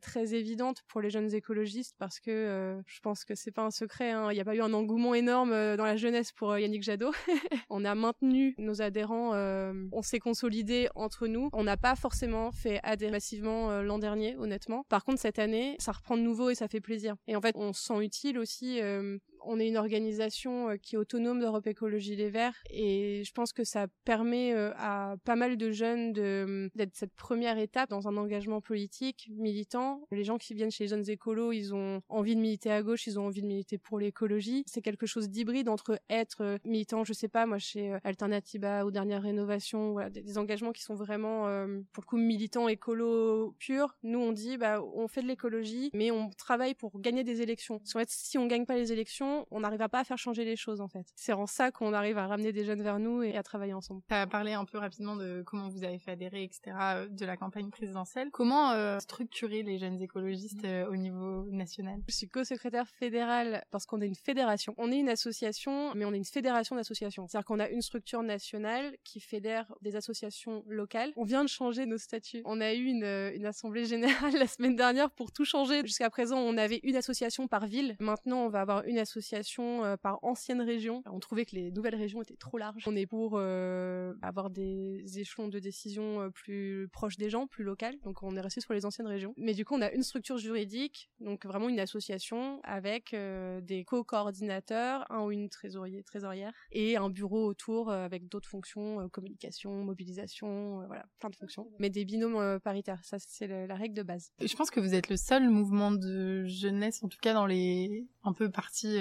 très 0.00 0.34
évidente 0.34 0.82
pour 0.88 1.00
les 1.00 1.10
jeunes 1.10 1.34
écologistes 1.34 1.94
parce 1.98 2.20
que 2.20 2.80
je 2.86 3.00
pense 3.00 3.24
que 3.24 3.34
c'est 3.34 3.50
pas 3.50 3.62
un 3.62 3.70
secret, 3.70 4.10
hein. 4.10 4.30
il 4.30 4.34
n'y 4.34 4.40
a 4.40 4.44
pas 4.44 4.54
eu 4.54 4.60
un 4.60 4.72
engouement 4.72 5.14
énorme 5.14 5.52
euh, 5.52 5.76
dans 5.76 5.84
la 5.84 5.96
jeunesse 5.96 6.32
pour 6.32 6.52
euh, 6.52 6.60
Yannick 6.60 6.82
Jadot. 6.82 7.12
on 7.70 7.84
a 7.84 7.94
maintenu 7.94 8.54
nos 8.58 8.82
adhérents, 8.82 9.34
euh, 9.34 9.72
on 9.92 10.02
s'est 10.02 10.18
consolidé 10.18 10.88
entre 10.94 11.26
nous. 11.26 11.50
On 11.52 11.64
n'a 11.64 11.76
pas 11.76 11.96
forcément 11.96 12.52
fait 12.52 12.80
adhérer 12.82 13.12
massivement 13.12 13.82
l'an 13.82 13.98
dernier, 13.98 14.36
honnêtement. 14.36 14.84
Par 14.88 15.04
contre, 15.04 15.20
cette 15.20 15.38
année, 15.38 15.76
ça 15.78 15.92
reprend 15.92 16.16
de 16.16 16.22
nouveau 16.22 16.50
et 16.50 16.54
ça 16.54 16.68
fait 16.68 16.80
plaisir. 16.80 17.15
Et 17.26 17.36
en 17.36 17.40
fait, 17.40 17.56
on 17.56 17.72
se 17.72 17.82
sent 17.82 18.04
utile 18.04 18.38
aussi 18.38 18.80
on 19.46 19.58
est 19.60 19.68
une 19.68 19.76
organisation 19.76 20.70
euh, 20.70 20.76
qui 20.76 20.96
est 20.96 20.98
autonome 20.98 21.40
d'Europe 21.40 21.66
Écologie 21.66 22.16
Les 22.16 22.30
Verts 22.30 22.56
et 22.70 23.22
je 23.24 23.32
pense 23.32 23.52
que 23.52 23.64
ça 23.64 23.86
permet 24.04 24.52
euh, 24.52 24.72
à 24.76 25.16
pas 25.24 25.36
mal 25.36 25.56
de 25.56 25.70
jeunes 25.70 26.12
d'être 26.12 26.94
cette 26.94 27.14
première 27.14 27.58
étape 27.58 27.88
dans 27.90 28.08
un 28.08 28.16
engagement 28.16 28.60
politique 28.60 29.30
militant. 29.32 30.02
Les 30.10 30.24
gens 30.24 30.38
qui 30.38 30.54
viennent 30.54 30.70
chez 30.70 30.84
les 30.84 30.88
jeunes 30.88 31.08
écolos, 31.08 31.52
ils 31.52 31.74
ont 31.74 32.02
envie 32.08 32.34
de 32.34 32.40
militer 32.40 32.70
à 32.70 32.82
gauche, 32.82 33.06
ils 33.06 33.18
ont 33.18 33.26
envie 33.26 33.42
de 33.42 33.46
militer 33.46 33.78
pour 33.78 33.98
l'écologie. 33.98 34.64
C'est 34.66 34.82
quelque 34.82 35.06
chose 35.06 35.28
d'hybride 35.28 35.68
entre 35.68 35.98
être 36.10 36.42
euh, 36.42 36.58
militant, 36.64 37.04
je 37.04 37.12
sais 37.12 37.28
pas, 37.28 37.46
moi 37.46 37.58
chez 37.58 37.96
Alternativa 38.04 38.84
ou 38.84 38.90
Dernière 38.90 39.22
Rénovation, 39.22 39.92
voilà, 39.92 40.10
des, 40.10 40.38
engagements 40.38 40.72
qui 40.72 40.82
sont 40.82 40.94
vraiment 40.94 41.44
pour 41.92 42.02
le 42.02 42.06
coup 42.06 42.16
militants 42.18 42.68
écolo 42.68 43.54
purs. 43.58 43.96
Nous 44.02 44.18
on 44.18 44.32
dit 44.32 44.58
bah 44.58 44.82
on 44.94 45.08
fait 45.08 45.22
de 45.22 45.26
l'écologie, 45.26 45.90
mais 45.94 46.10
on 46.10 46.28
travaille 46.30 46.74
pour 46.74 47.00
gagner 47.00 47.24
des 47.24 47.40
élections. 47.40 47.80
Si 48.08 48.38
on 48.38 48.46
gagne 48.46 48.66
pas 48.66 48.76
les 48.76 48.92
élections, 48.92 49.35
on 49.50 49.60
n'arrivera 49.60 49.88
pas 49.88 50.00
à 50.00 50.04
faire 50.04 50.18
changer 50.18 50.44
les 50.44 50.56
choses 50.56 50.80
en 50.80 50.88
fait. 50.88 51.06
C'est 51.14 51.32
en 51.32 51.46
ça 51.46 51.70
qu'on 51.70 51.92
arrive 51.92 52.18
à 52.18 52.26
ramener 52.26 52.52
des 52.52 52.64
jeunes 52.64 52.82
vers 52.82 52.98
nous 52.98 53.22
et 53.22 53.36
à 53.36 53.42
travailler 53.42 53.74
ensemble. 53.74 54.02
Tu 54.08 54.14
as 54.14 54.26
parlé 54.26 54.52
un 54.52 54.64
peu 54.64 54.78
rapidement 54.78 55.16
de 55.16 55.42
comment 55.46 55.68
vous 55.68 55.84
avez 55.84 55.98
fait 55.98 56.12
adhérer, 56.12 56.44
etc., 56.44 56.76
euh, 56.80 57.08
de 57.08 57.24
la 57.24 57.36
campagne 57.36 57.70
présidentielle. 57.70 58.30
Comment 58.32 58.70
euh, 58.72 58.98
structurer 58.98 59.62
les 59.62 59.78
jeunes 59.78 60.00
écologistes 60.00 60.64
euh, 60.64 60.86
au 60.88 60.96
niveau 60.96 61.46
national? 61.50 62.00
Je 62.08 62.14
suis 62.14 62.28
co-secrétaire 62.28 62.88
fédérale 62.88 63.64
parce 63.70 63.86
qu'on 63.86 64.00
est 64.00 64.06
une 64.06 64.14
fédération. 64.14 64.74
On 64.78 64.90
est 64.90 64.98
une 64.98 65.08
association, 65.08 65.94
mais 65.94 66.04
on 66.04 66.12
est 66.12 66.18
une 66.18 66.24
fédération 66.24 66.76
d'associations. 66.76 67.26
C'est-à-dire 67.28 67.46
qu'on 67.46 67.60
a 67.60 67.68
une 67.68 67.82
structure 67.82 68.22
nationale 68.22 68.96
qui 69.04 69.20
fédère 69.20 69.72
des 69.82 69.96
associations 69.96 70.64
locales. 70.66 71.12
On 71.16 71.24
vient 71.24 71.42
de 71.42 71.48
changer 71.48 71.86
nos 71.86 71.98
statuts. 71.98 72.42
On 72.44 72.60
a 72.60 72.72
eu 72.74 72.84
une, 72.84 73.04
une 73.34 73.46
assemblée 73.46 73.86
générale 73.86 74.32
la 74.38 74.46
semaine 74.46 74.76
dernière 74.76 75.10
pour 75.10 75.32
tout 75.32 75.44
changer. 75.44 75.82
Jusqu'à 75.82 76.10
présent, 76.10 76.38
on 76.38 76.56
avait 76.56 76.80
une 76.82 76.96
association 76.96 77.48
par 77.48 77.66
ville. 77.66 77.96
Maintenant, 78.00 78.44
on 78.44 78.48
va 78.48 78.60
avoir 78.60 78.84
une 78.84 78.98
association 78.98 79.25
euh, 79.58 79.96
par 79.96 80.18
ancienne 80.22 80.60
région. 80.60 81.02
On 81.06 81.20
trouvait 81.20 81.44
que 81.44 81.56
les 81.56 81.70
nouvelles 81.70 81.94
régions 81.94 82.22
étaient 82.22 82.36
trop 82.36 82.58
larges. 82.58 82.84
On 82.86 82.96
est 82.96 83.06
pour 83.06 83.34
euh, 83.34 84.14
avoir 84.22 84.50
des 84.50 85.18
échelons 85.18 85.48
de 85.48 85.58
décision 85.58 86.20
euh, 86.20 86.30
plus 86.30 86.88
proches 86.92 87.16
des 87.16 87.30
gens, 87.30 87.46
plus 87.46 87.64
locales. 87.64 87.98
Donc 88.04 88.22
on 88.22 88.36
est 88.36 88.40
resté 88.40 88.60
sur 88.60 88.72
les 88.72 88.84
anciennes 88.84 89.06
régions. 89.06 89.34
Mais 89.36 89.54
du 89.54 89.64
coup, 89.64 89.74
on 89.74 89.82
a 89.82 89.90
une 89.90 90.02
structure 90.02 90.38
juridique, 90.38 91.10
donc 91.20 91.44
vraiment 91.46 91.68
une 91.68 91.80
association 91.80 92.60
avec 92.62 93.14
des 93.14 93.84
co-coordinateurs, 93.84 95.10
un 95.10 95.24
ou 95.24 95.30
une 95.30 95.48
trésorier, 95.48 96.02
trésorière, 96.02 96.52
et 96.72 96.96
un 96.96 97.10
bureau 97.10 97.46
autour 97.46 97.90
avec 97.90 98.28
d'autres 98.28 98.48
fonctions, 98.48 99.08
communication, 99.08 99.84
mobilisation, 99.84 100.84
voilà, 100.86 101.06
plein 101.18 101.30
de 101.30 101.36
fonctions. 101.36 101.68
Mais 101.78 101.90
des 101.90 102.04
binômes 102.04 102.60
paritaires, 102.60 103.04
ça 103.04 103.18
c'est 103.18 103.46
la 103.46 103.74
règle 103.74 103.94
de 103.94 104.02
base. 104.02 104.32
Je 104.40 104.54
pense 104.54 104.70
que 104.70 104.80
vous 104.80 104.94
êtes 104.94 105.08
le 105.08 105.16
seul 105.16 105.48
mouvement 105.48 105.90
de 105.90 106.44
jeunesse, 106.46 107.02
en 107.02 107.08
tout 107.08 107.18
cas 107.20 107.34
dans 107.34 107.46
les 107.46 108.06
un 108.24 108.32
peu 108.32 108.50
parties 108.50 108.98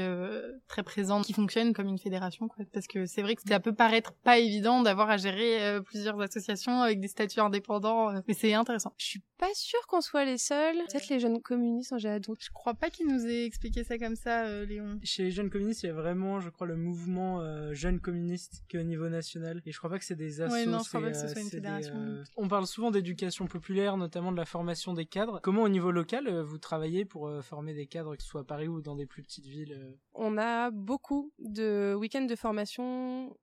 très 0.68 0.84
présente 0.84 1.26
qui 1.26 1.34
fonctionne 1.34 1.74
comme 1.74 1.88
une 1.88 2.00
fédération, 2.00 2.48
quoi. 2.48 2.66
Parce 2.74 2.88
que 2.88 3.06
c'est 3.06 3.22
vrai 3.22 3.36
que 3.36 3.42
ça 3.48 3.60
peut 3.60 3.74
paraître 3.74 4.14
pas 4.14 4.38
évident 4.38 4.82
d'avoir 4.82 5.10
à 5.10 5.18
gérer 5.18 5.80
plusieurs 5.84 6.20
associations 6.22 6.82
avec 6.82 7.00
des 7.00 7.08
statuts 7.08 7.40
indépendants, 7.40 8.12
mais 8.28 8.34
c'est 8.34 8.54
intéressant. 8.54 8.94
Je 8.98 9.06
suis 9.06 9.24
pas 9.38 9.54
sûre 9.54 9.86
qu'on 9.88 10.02
soit 10.02 10.26
les 10.26 10.38
seuls. 10.38 10.78
Peut-être 10.90 11.10
les 11.10 11.20
jeunes 11.20 11.42
communistes 11.42 11.94
en 11.94 11.98
général. 11.98 12.22
Je 12.40 12.50
crois 12.54 12.74
pas 12.74 12.90
qu'il 12.90 13.08
nous 13.08 13.26
ait 13.26 13.46
expliqué 13.46 13.84
ça 13.84 13.98
comme 13.98 14.16
ça, 14.16 14.64
Léon. 14.66 15.00
Chez 15.04 15.24
les 15.24 15.32
jeunes 15.32 15.50
communistes, 15.50 15.84
il 15.84 15.88
y 15.88 15.90
a 15.90 15.94
vraiment, 15.94 16.40
je 16.40 16.50
crois, 16.50 16.68
le 16.68 16.76
mouvement 16.76 17.42
jeunes 17.74 18.00
communistes 18.00 18.64
qu'au 18.72 18.84
niveau 18.84 19.10
national. 19.10 19.62
Et 19.66 19.72
je 19.72 19.78
crois 19.78 19.90
pas 19.90 20.00
que 20.00 20.06
c'est 20.06 20.16
des 20.16 20.42
assos. 20.42 20.70
non, 20.70 20.80
je 20.80 20.90
crois 20.90 21.02
pas 21.02 21.12
que 21.12 21.18
ce 21.18 21.28
soit 21.28 21.42
une 21.42 21.50
fédération. 21.50 21.96
On 22.38 22.48
parle 22.48 22.68
souvent 22.68 22.92
d'éducation 22.92 23.48
populaire, 23.48 23.98
notamment 23.98 24.32
de 24.32 24.38
la 24.38 24.46
formation 24.46 24.94
des 24.94 25.06
cadres. 25.06 25.40
Comment 25.42 25.64
au 25.64 25.70
niveau 25.70 25.92
local 25.92 26.42
vous 26.42 26.58
travaillez 26.58 27.06
pour 27.06 27.32
former 27.44 27.74
des 27.74 27.88
cadres, 27.88 28.16
que 28.16 28.24
ce 28.24 28.30
soit 28.30 28.42
à 28.42 28.46
Paris 28.46 28.68
ou 28.68 28.82
dans 28.82 28.96
des 28.96 29.06
plus 29.06 29.24
petites 29.24 29.48
villes 29.48 29.95
On 30.14 30.38
a 30.38 30.72
beaucoup 30.72 31.32
de 31.40 31.96
week-ends 31.98 32.26
de 32.26 32.36
formation 32.36 33.36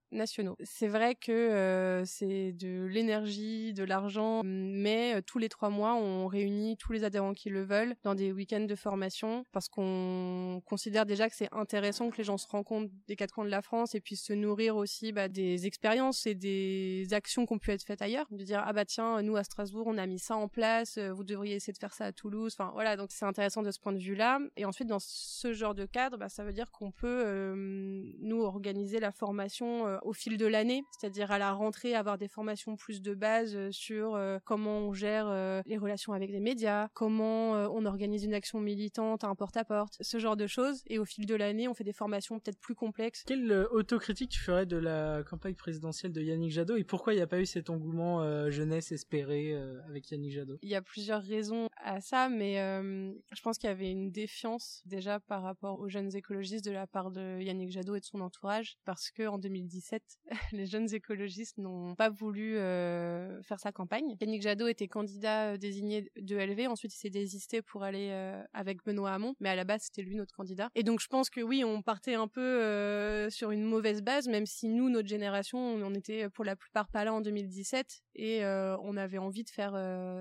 C'est 0.65 0.89
vrai 0.89 1.15
que 1.15 1.33
euh, 1.33 2.05
c'est 2.05 2.53
de 2.53 2.85
l'énergie, 2.85 3.73
de 3.73 3.83
l'argent, 3.83 4.43
mais 4.45 5.15
euh, 5.15 5.21
tous 5.25 5.39
les 5.39 5.49
trois 5.49 5.71
mois, 5.71 5.95
on 5.95 6.27
réunit 6.27 6.77
tous 6.77 6.93
les 6.93 7.05
adhérents 7.05 7.33
qui 7.33 7.49
le 7.49 7.63
veulent 7.63 7.95
dans 8.03 8.15
des 8.15 8.31
week-ends 8.31 8.67
de 8.67 8.75
formation 8.75 9.45
parce 9.53 9.69
qu'on 9.69 10.63
considère 10.67 11.07
déjà 11.07 11.31
que 11.31 11.37
c'est 11.37 11.49
intéressant 11.53 12.11
que 12.11 12.19
les 12.19 12.25
gens 12.25 12.37
se 12.37 12.47
rencontrent 12.47 12.93
des 13.09 13.17
quatre 13.17 13.33
coins 13.33 13.47
de 13.47 13.51
la 13.51 13.63
France 13.63 13.95
et 13.95 14.01
puissent 14.01 14.25
se 14.25 14.35
nourrir 14.35 14.77
aussi 14.77 15.13
bah, 15.13 15.29
des 15.29 15.67
expériences 15.67 16.27
et 16.27 16.35
des 16.35 17.09
actions 17.13 17.47
qui 17.47 17.55
ont 17.55 17.59
pu 17.59 17.71
être 17.71 17.83
faites 17.83 18.03
ailleurs. 18.03 18.27
De 18.31 18.45
dire 18.45 18.63
ah 18.65 18.73
bah 18.73 18.85
tiens, 18.85 19.23
nous 19.23 19.37
à 19.37 19.45
Strasbourg, 19.45 19.87
on 19.87 19.97
a 19.97 20.07
mis 20.07 20.19
ça 20.19 20.37
en 20.37 20.49
place, 20.49 20.99
euh, 20.99 21.13
vous 21.13 21.25
devriez 21.25 21.57
essayer 21.57 21.73
de 21.73 21.79
faire 21.79 21.95
ça 21.95 22.07
à 22.07 22.13
Toulouse. 22.13 22.55
Enfin 22.59 22.71
voilà, 22.75 22.97
donc 22.97 23.11
c'est 23.13 23.25
intéressant 23.25 23.63
de 23.63 23.71
ce 23.71 23.81
point 23.81 23.93
de 23.93 23.99
vue-là. 23.99 24.41
Et 24.57 24.67
ensuite, 24.67 24.89
dans 24.89 25.01
ce 25.01 25.53
genre 25.55 25.75
de 25.75 25.87
cadre, 25.87 26.19
bah, 26.19 26.29
ça 26.29 26.45
veut 26.45 26.53
dire 26.53 26.71
qu'on 26.71 26.91
peut 26.91 27.55
nous 27.55 28.43
organiser 28.43 29.01
la 29.01 29.13
formation 29.13 30.01
au 30.05 30.13
fil 30.13 30.37
de 30.37 30.47
l'année, 30.47 30.85
c'est-à-dire 30.91 31.31
à 31.31 31.39
la 31.39 31.53
rentrée 31.53 31.95
avoir 31.95 32.19
des 32.19 32.29
formations 32.29 32.77
plus 32.77 33.03
de 33.03 33.15
base 33.15 33.55
euh, 33.55 33.71
sur 33.73 34.15
euh, 34.15 34.39
comment 34.45 34.79
on 34.79 34.93
gère 34.93 35.27
euh, 35.29 35.63
les 35.67 35.79
relations 35.79 36.13
avec 36.13 36.31
les 36.31 36.41
médias, 36.41 36.89
comment 36.95 37.53
on 37.53 37.85
organise 37.85 38.25
une 38.25 38.35
action 38.35 38.61
militante, 38.61 39.25
un 39.25 39.35
porte-à-porte, 39.35 39.97
ce 40.01 40.19
genre 40.19 40.37
de 40.37 40.47
choses. 40.47 40.83
Et 40.87 40.99
au 40.99 41.05
fil 41.05 41.27
de 41.27 41.35
l'année, 41.35 41.69
on 41.69 41.75
fait 41.75 41.85
des 41.85 41.93
formations 41.93 42.39
peut-être 42.39 42.59
plus 42.59 42.75
complexes. 42.75 43.25
Quelle 43.27 43.53
autocritique 43.71 44.31
tu 44.31 44.41
ferais 44.41 44.67
de 44.67 44.77
la 44.77 45.23
campagne 45.29 45.55
présidentielle 45.55 46.13
de 46.13 46.23
Yannick 46.23 46.53
Jadot 46.53 46.77
et 46.77 46.85
pourquoi 46.85 47.13
il 47.13 47.17
n'y 47.17 47.23
a 47.23 47.27
pas 47.27 47.41
eu 47.41 47.47
cet 47.47 47.71
engouement 47.71 48.51
jeunesse 48.51 48.93
espéré 48.93 49.55
avec 49.89 50.11
Yannick 50.11 50.33
Jadot? 50.33 50.59
Il 50.63 50.69
y 50.69 50.75
a 50.75 50.83
plusieurs 50.83 51.23
raisons 51.23 51.69
à 51.77 52.01
ça, 52.01 52.29
mais 52.29 52.57
je 52.57 53.43
pense 53.43 53.59
qu'il 53.59 53.69
y 53.69 53.73
avait 53.73 53.91
une 53.91 54.11
défiance 54.11 54.83
déjà 54.87 55.21
par 55.21 55.43
rapport 55.43 55.81
aux 55.81 55.89
jeunes 55.89 56.15
écologistes 56.17 56.65
de 56.65 56.73
la 56.73 56.87
part 56.87 57.11
de 57.11 57.41
Yannick 57.41 57.71
Jadot 57.71 57.97
et 57.97 58.01
de 58.01 58.05
son 58.05 58.21
entourage, 58.21 58.77
parce 58.85 59.11
que 59.11 59.27
en 59.27 59.39
2017, 59.39 59.92
les 60.53 60.67
jeunes 60.67 60.93
écologistes 60.95 61.59
n'ont 61.59 61.95
pas 61.95 62.09
voulu 62.09 62.57
euh, 62.57 63.43
faire 63.43 63.61
sa 63.61 63.73
campagne. 63.73 64.17
Yannick 64.21 64.43
Jadot 64.43 64.67
était 64.67 64.89
candidat 64.89 65.53
euh, 65.53 65.57
désigné 65.57 66.11
de 66.17 66.37
LV, 66.37 66.69
ensuite 66.69 66.95
il 66.95 66.99
s'est 66.99 67.11
désisté 67.11 67.63
pour 67.63 67.83
aller 67.83 68.09
euh, 68.11 68.43
avec 68.53 68.85
Benoît 68.85 69.13
Hamon, 69.13 69.35
mais 69.41 69.49
à 69.49 69.57
la 69.57 69.65
base 69.65 69.83
c'était 69.83 70.03
lui 70.03 70.17
notre 70.17 70.35
candidat. 70.35 70.69
Et 70.75 70.83
donc 70.83 71.01
je 71.01 71.09
pense 71.09 71.31
que 71.31 71.41
oui, 71.41 71.65
on 71.65 71.83
partait 71.83 72.15
un 72.15 72.29
peu 72.29 73.29
sur 73.31 73.51
une 73.51 73.65
mauvaise 73.65 74.03
base, 74.03 74.29
même 74.29 74.47
si 74.47 74.69
nous, 74.69 74.89
notre 74.89 75.09
génération, 75.09 75.59
on 75.59 75.95
était 75.95 76.29
pour 76.31 76.45
la 76.45 76.57
plupart 76.57 76.89
pas 76.89 77.05
là 77.05 77.13
en 77.13 77.21
2017 77.21 78.03
et 78.15 78.45
on 78.45 78.97
avait 78.97 79.19
envie 79.19 79.45
de 79.45 79.51
faire 79.51 79.75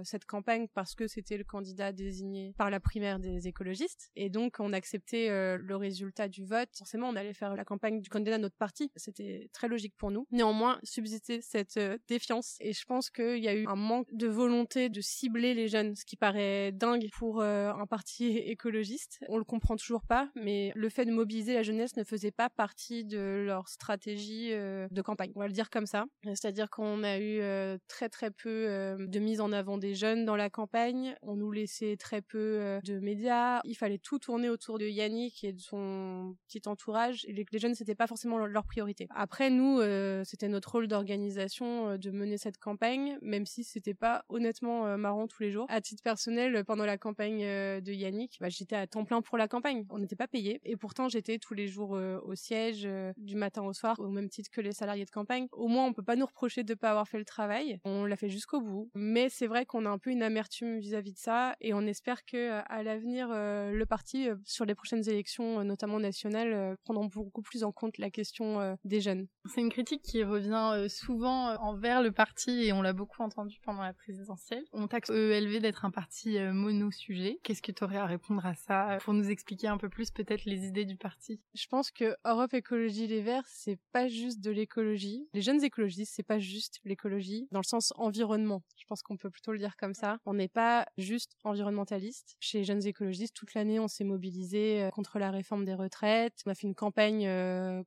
cette 0.04 0.26
campagne 0.26 0.68
parce 0.74 0.96
que 0.96 1.08
c'était 1.08 1.38
le 1.38 1.44
candidat 1.44 1.92
désigné 1.92 2.54
par 2.58 2.70
la 2.70 2.80
primaire 2.80 3.20
des 3.20 3.48
écologistes. 3.48 4.12
Et 4.16 4.30
donc 4.30 4.58
on 4.60 4.74
acceptait 4.74 5.28
le 5.58 5.76
résultat 5.76 6.28
du 6.28 6.46
vote. 6.46 6.70
Forcément, 6.78 7.10
on 7.10 7.16
allait 7.16 7.34
faire 7.34 7.56
la 7.56 7.66
campagne 7.66 8.02
du 8.02 8.10
candidat 8.10 8.38
de 8.38 8.44
notre 8.44 8.58
parti. 8.58 8.92
C'était 8.96 9.50
logique 9.68 9.96
pour 9.98 10.12
nous. 10.12 10.28
Néanmoins, 10.32 10.80
subsister 10.84 11.42
cette 11.42 11.78
euh, 11.78 11.98
défiance. 12.08 12.58
Et 12.60 12.74
je 12.74 12.86
pense 12.86 13.10
qu'il 13.10 13.38
y 13.38 13.48
a 13.48 13.56
eu 13.56 13.66
un 13.68 13.76
manque 13.76 14.08
de 14.12 14.28
volonté 14.28 14.90
de 14.90 15.02
cibler 15.02 15.54
les 15.54 15.68
jeunes, 15.68 15.96
ce 15.96 16.06
qui 16.06 16.16
paraît 16.16 16.72
dingue 16.72 17.08
pour 17.18 17.42
euh, 17.42 17.72
un 17.72 17.86
parti 17.86 18.28
écologiste. 18.38 19.20
On 19.30 19.38
le 19.38 19.44
comprend 19.44 19.76
toujours 19.76 20.04
pas, 20.04 20.30
mais 20.36 20.72
le 20.76 20.90
fait 20.90 21.06
de 21.06 21.12
mobiliser 21.12 21.54
la 21.54 21.64
jeunesse 21.64 21.96
ne 21.96 22.04
faisait 22.04 22.32
pas 22.32 22.50
partie 22.50 23.04
de 23.04 23.44
leur 23.46 23.68
stratégie 23.68 24.50
euh, 24.52 24.88
de 24.92 25.02
campagne. 25.02 25.32
On 25.36 25.40
va 25.40 25.48
le 25.48 25.54
dire 25.54 25.70
comme 25.70 25.86
ça. 25.86 26.06
C'est-à-dire 26.24 26.70
qu'on 26.70 27.04
a 27.04 27.20
eu 27.20 27.42
très 27.88 28.10
très 28.10 28.32
peu 28.32 28.98
de 29.00 29.20
mise 29.20 29.42
en 29.42 29.52
avant 29.52 29.78
des 29.78 29.96
jeunes 29.96 30.26
dans 30.26 30.36
la 30.36 30.50
campagne. 30.50 31.16
On 31.22 31.36
nous 31.36 31.52
laissait 31.52 31.98
très 31.98 32.22
peu 32.22 32.80
de 32.84 33.00
médias. 33.00 33.60
Il 33.64 33.76
fallait 33.76 33.98
tout 33.98 34.20
tourner 34.20 34.50
autour 34.50 34.78
de 34.78 34.86
Yannick 34.86 35.44
et 35.44 35.54
de 35.54 35.60
son 35.60 36.36
petit 36.48 36.62
entourage. 36.68 37.26
Et 37.28 37.34
les 37.34 37.46
jeunes, 37.60 37.76
c'était 37.76 37.96
pas 37.96 38.08
forcément 38.08 38.38
leur 38.38 38.66
priorité. 38.66 39.08
Après, 39.12 39.50
nous, 39.52 39.80
euh, 39.80 40.24
c'était 40.26 40.48
notre 40.48 40.72
rôle 40.72 40.88
d'organisation 40.88 41.90
euh, 41.90 41.98
de 41.98 42.12
mener 42.12 42.38
cette 42.38 42.58
campagne, 42.58 43.18
même 43.22 43.46
si 43.46 43.64
c'était 43.64 43.94
pas 43.94 44.26
honnêtement 44.30 44.88
euh, 44.88 44.98
marrant 44.98 45.28
tous 45.28 45.44
les 45.44 45.52
jours. 45.52 45.66
À 45.70 45.82
titre 45.82 46.02
personnel, 46.04 46.64
pendant 46.66 46.86
la 46.86 46.98
campagne 46.98 47.42
de 47.42 47.92
Yannick, 47.92 48.38
bah, 48.42 48.50
j'étais 48.50 48.76
à 48.76 48.88
temps 48.88 49.06
plein 49.06 49.22
pour 49.22 49.38
la 49.38 49.48
campagne. 49.48 49.86
On 49.90 50.00
n'était 50.00 50.16
pas 50.16 50.28
payé, 50.28 50.60
et 50.64 50.76
pourtant 50.76 51.10
j'étais 51.10 51.38
tous 51.38 51.54
les 51.54 51.68
jours 51.68 51.92
au 51.92 52.36
siège, 52.36 52.88
du 53.18 53.36
matin 53.36 53.64
au 53.64 53.74
soir, 53.74 54.00
au 54.00 54.10
même 54.10 54.30
titre 54.30 54.50
que 54.52 54.62
les 54.62 54.72
salariés 54.72 55.06
de 55.06 55.12
campagne. 55.12 55.48
Au 55.52 55.68
moins, 55.68 55.86
on 55.86 55.94
peut 55.94 56.04
pas 56.04 56.16
nous 56.16 56.26
reprocher 56.26 56.64
de 56.64 56.74
pas 56.74 56.90
avoir 56.90 57.08
fait 57.08 57.18
le 57.18 57.26
travail. 57.26 57.80
On 57.84 58.06
l'a 58.06 58.16
fait 58.16 58.30
jusqu'au 58.30 58.62
bout. 58.62 58.90
Mais 58.96 59.30
c'est 59.30 59.48
vrai 59.48 59.66
qu'on 59.66 59.86
a 59.86 59.90
un 59.90 59.98
peu 59.98 60.10
une 60.10 60.24
amertume 60.24 60.80
vis-à-vis 60.80 61.14
de 61.14 61.20
ça, 61.20 61.56
et 61.62 61.74
on 61.74 61.82
espère 61.82 62.26
que 62.26 62.62
à 62.66 62.84
l'avenir, 62.84 63.30
le 63.30 63.84
parti 63.86 64.28
sur 64.46 64.66
les 64.66 64.76
prochaines 64.76 65.08
élections, 65.10 65.64
notamment 65.64 66.00
nationales, 66.00 66.78
prendront 66.84 67.08
beaucoup 67.08 67.42
plus 67.42 67.64
en 67.64 67.72
compte 67.72 67.98
la 67.98 68.10
question 68.10 68.78
des 68.84 69.02
jeunes. 69.02 69.28
C'est 69.50 69.62
une 69.62 69.70
critique 69.70 70.04
qui 70.04 70.24
revient 70.24 70.72
euh, 70.74 70.88
souvent 70.88 71.50
euh, 71.50 71.56
envers 71.58 72.02
le 72.04 72.12
parti 72.12 72.64
et 72.64 72.74
on 72.74 72.82
l'a 72.82 72.94
beaucoup 72.94 73.24
entendu 73.24 73.60
pendant 73.64 73.82
la 73.82 73.94
présidentielle. 73.94 74.64
On 74.72 74.88
taxe 74.88 75.10
EELV 75.10 75.60
d'être 75.60 75.84
un 75.84 75.90
parti 75.90 76.38
euh, 76.38 76.54
mono-sujet. 76.54 77.40
Qu'est-ce 77.42 77.64
que 77.64 77.72
tu 77.72 77.84
aurais 77.84 77.98
à 77.98 78.06
répondre 78.06 78.46
à 78.46 78.54
ça 78.54 79.00
pour 79.02 79.14
nous 79.14 79.30
expliquer 79.32 79.68
un 79.68 79.78
peu 79.78 79.90
plus 79.90 80.12
peut-être 80.12 80.46
les 80.46 80.68
idées 80.68 80.86
du 80.86 80.96
parti? 80.96 81.42
Je 81.56 81.66
pense 81.68 81.90
que 81.90 82.16
Europe 82.24 82.54
Écologie 82.54 83.08
Les 83.08 83.22
Verts, 83.22 83.48
c'est 83.48 83.80
pas 83.92 84.08
juste 84.08 84.42
de 84.42 84.52
l'écologie. 84.52 85.28
Les 85.34 85.42
jeunes 85.42 85.64
écologistes, 85.64 86.14
c'est 86.16 86.24
pas 86.24 86.40
juste 86.40 86.80
l'écologie 86.84 87.48
dans 87.52 87.62
le 87.62 87.68
sens 87.68 87.94
environnement. 87.96 88.62
Je 88.78 88.86
pense 88.86 89.02
qu'on 89.02 89.18
peut 89.18 89.32
plutôt 89.32 89.54
le 89.54 89.58
dire 89.58 89.76
comme 89.76 89.96
ça. 89.96 90.20
On 90.26 90.36
n'est 90.36 90.50
pas 90.50 90.86
juste 91.00 91.36
environnementaliste. 91.44 92.36
Chez 92.40 92.60
les 92.60 92.64
jeunes 92.64 92.86
écologistes, 92.86 93.36
toute 93.36 93.56
l'année, 93.56 93.80
on 93.80 93.88
s'est 93.88 94.04
mobilisé 94.04 94.90
contre 94.94 95.18
la 95.18 95.32
réforme 95.32 95.66
des 95.66 95.74
retraites. 95.74 96.42
On 96.46 96.52
a 96.52 96.56
fait 96.56 96.68
une 96.68 96.76
campagne 96.76 97.28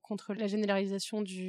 contre 0.03 0.35
la 0.35 0.49
généralisation 0.49 1.23
du 1.23 1.44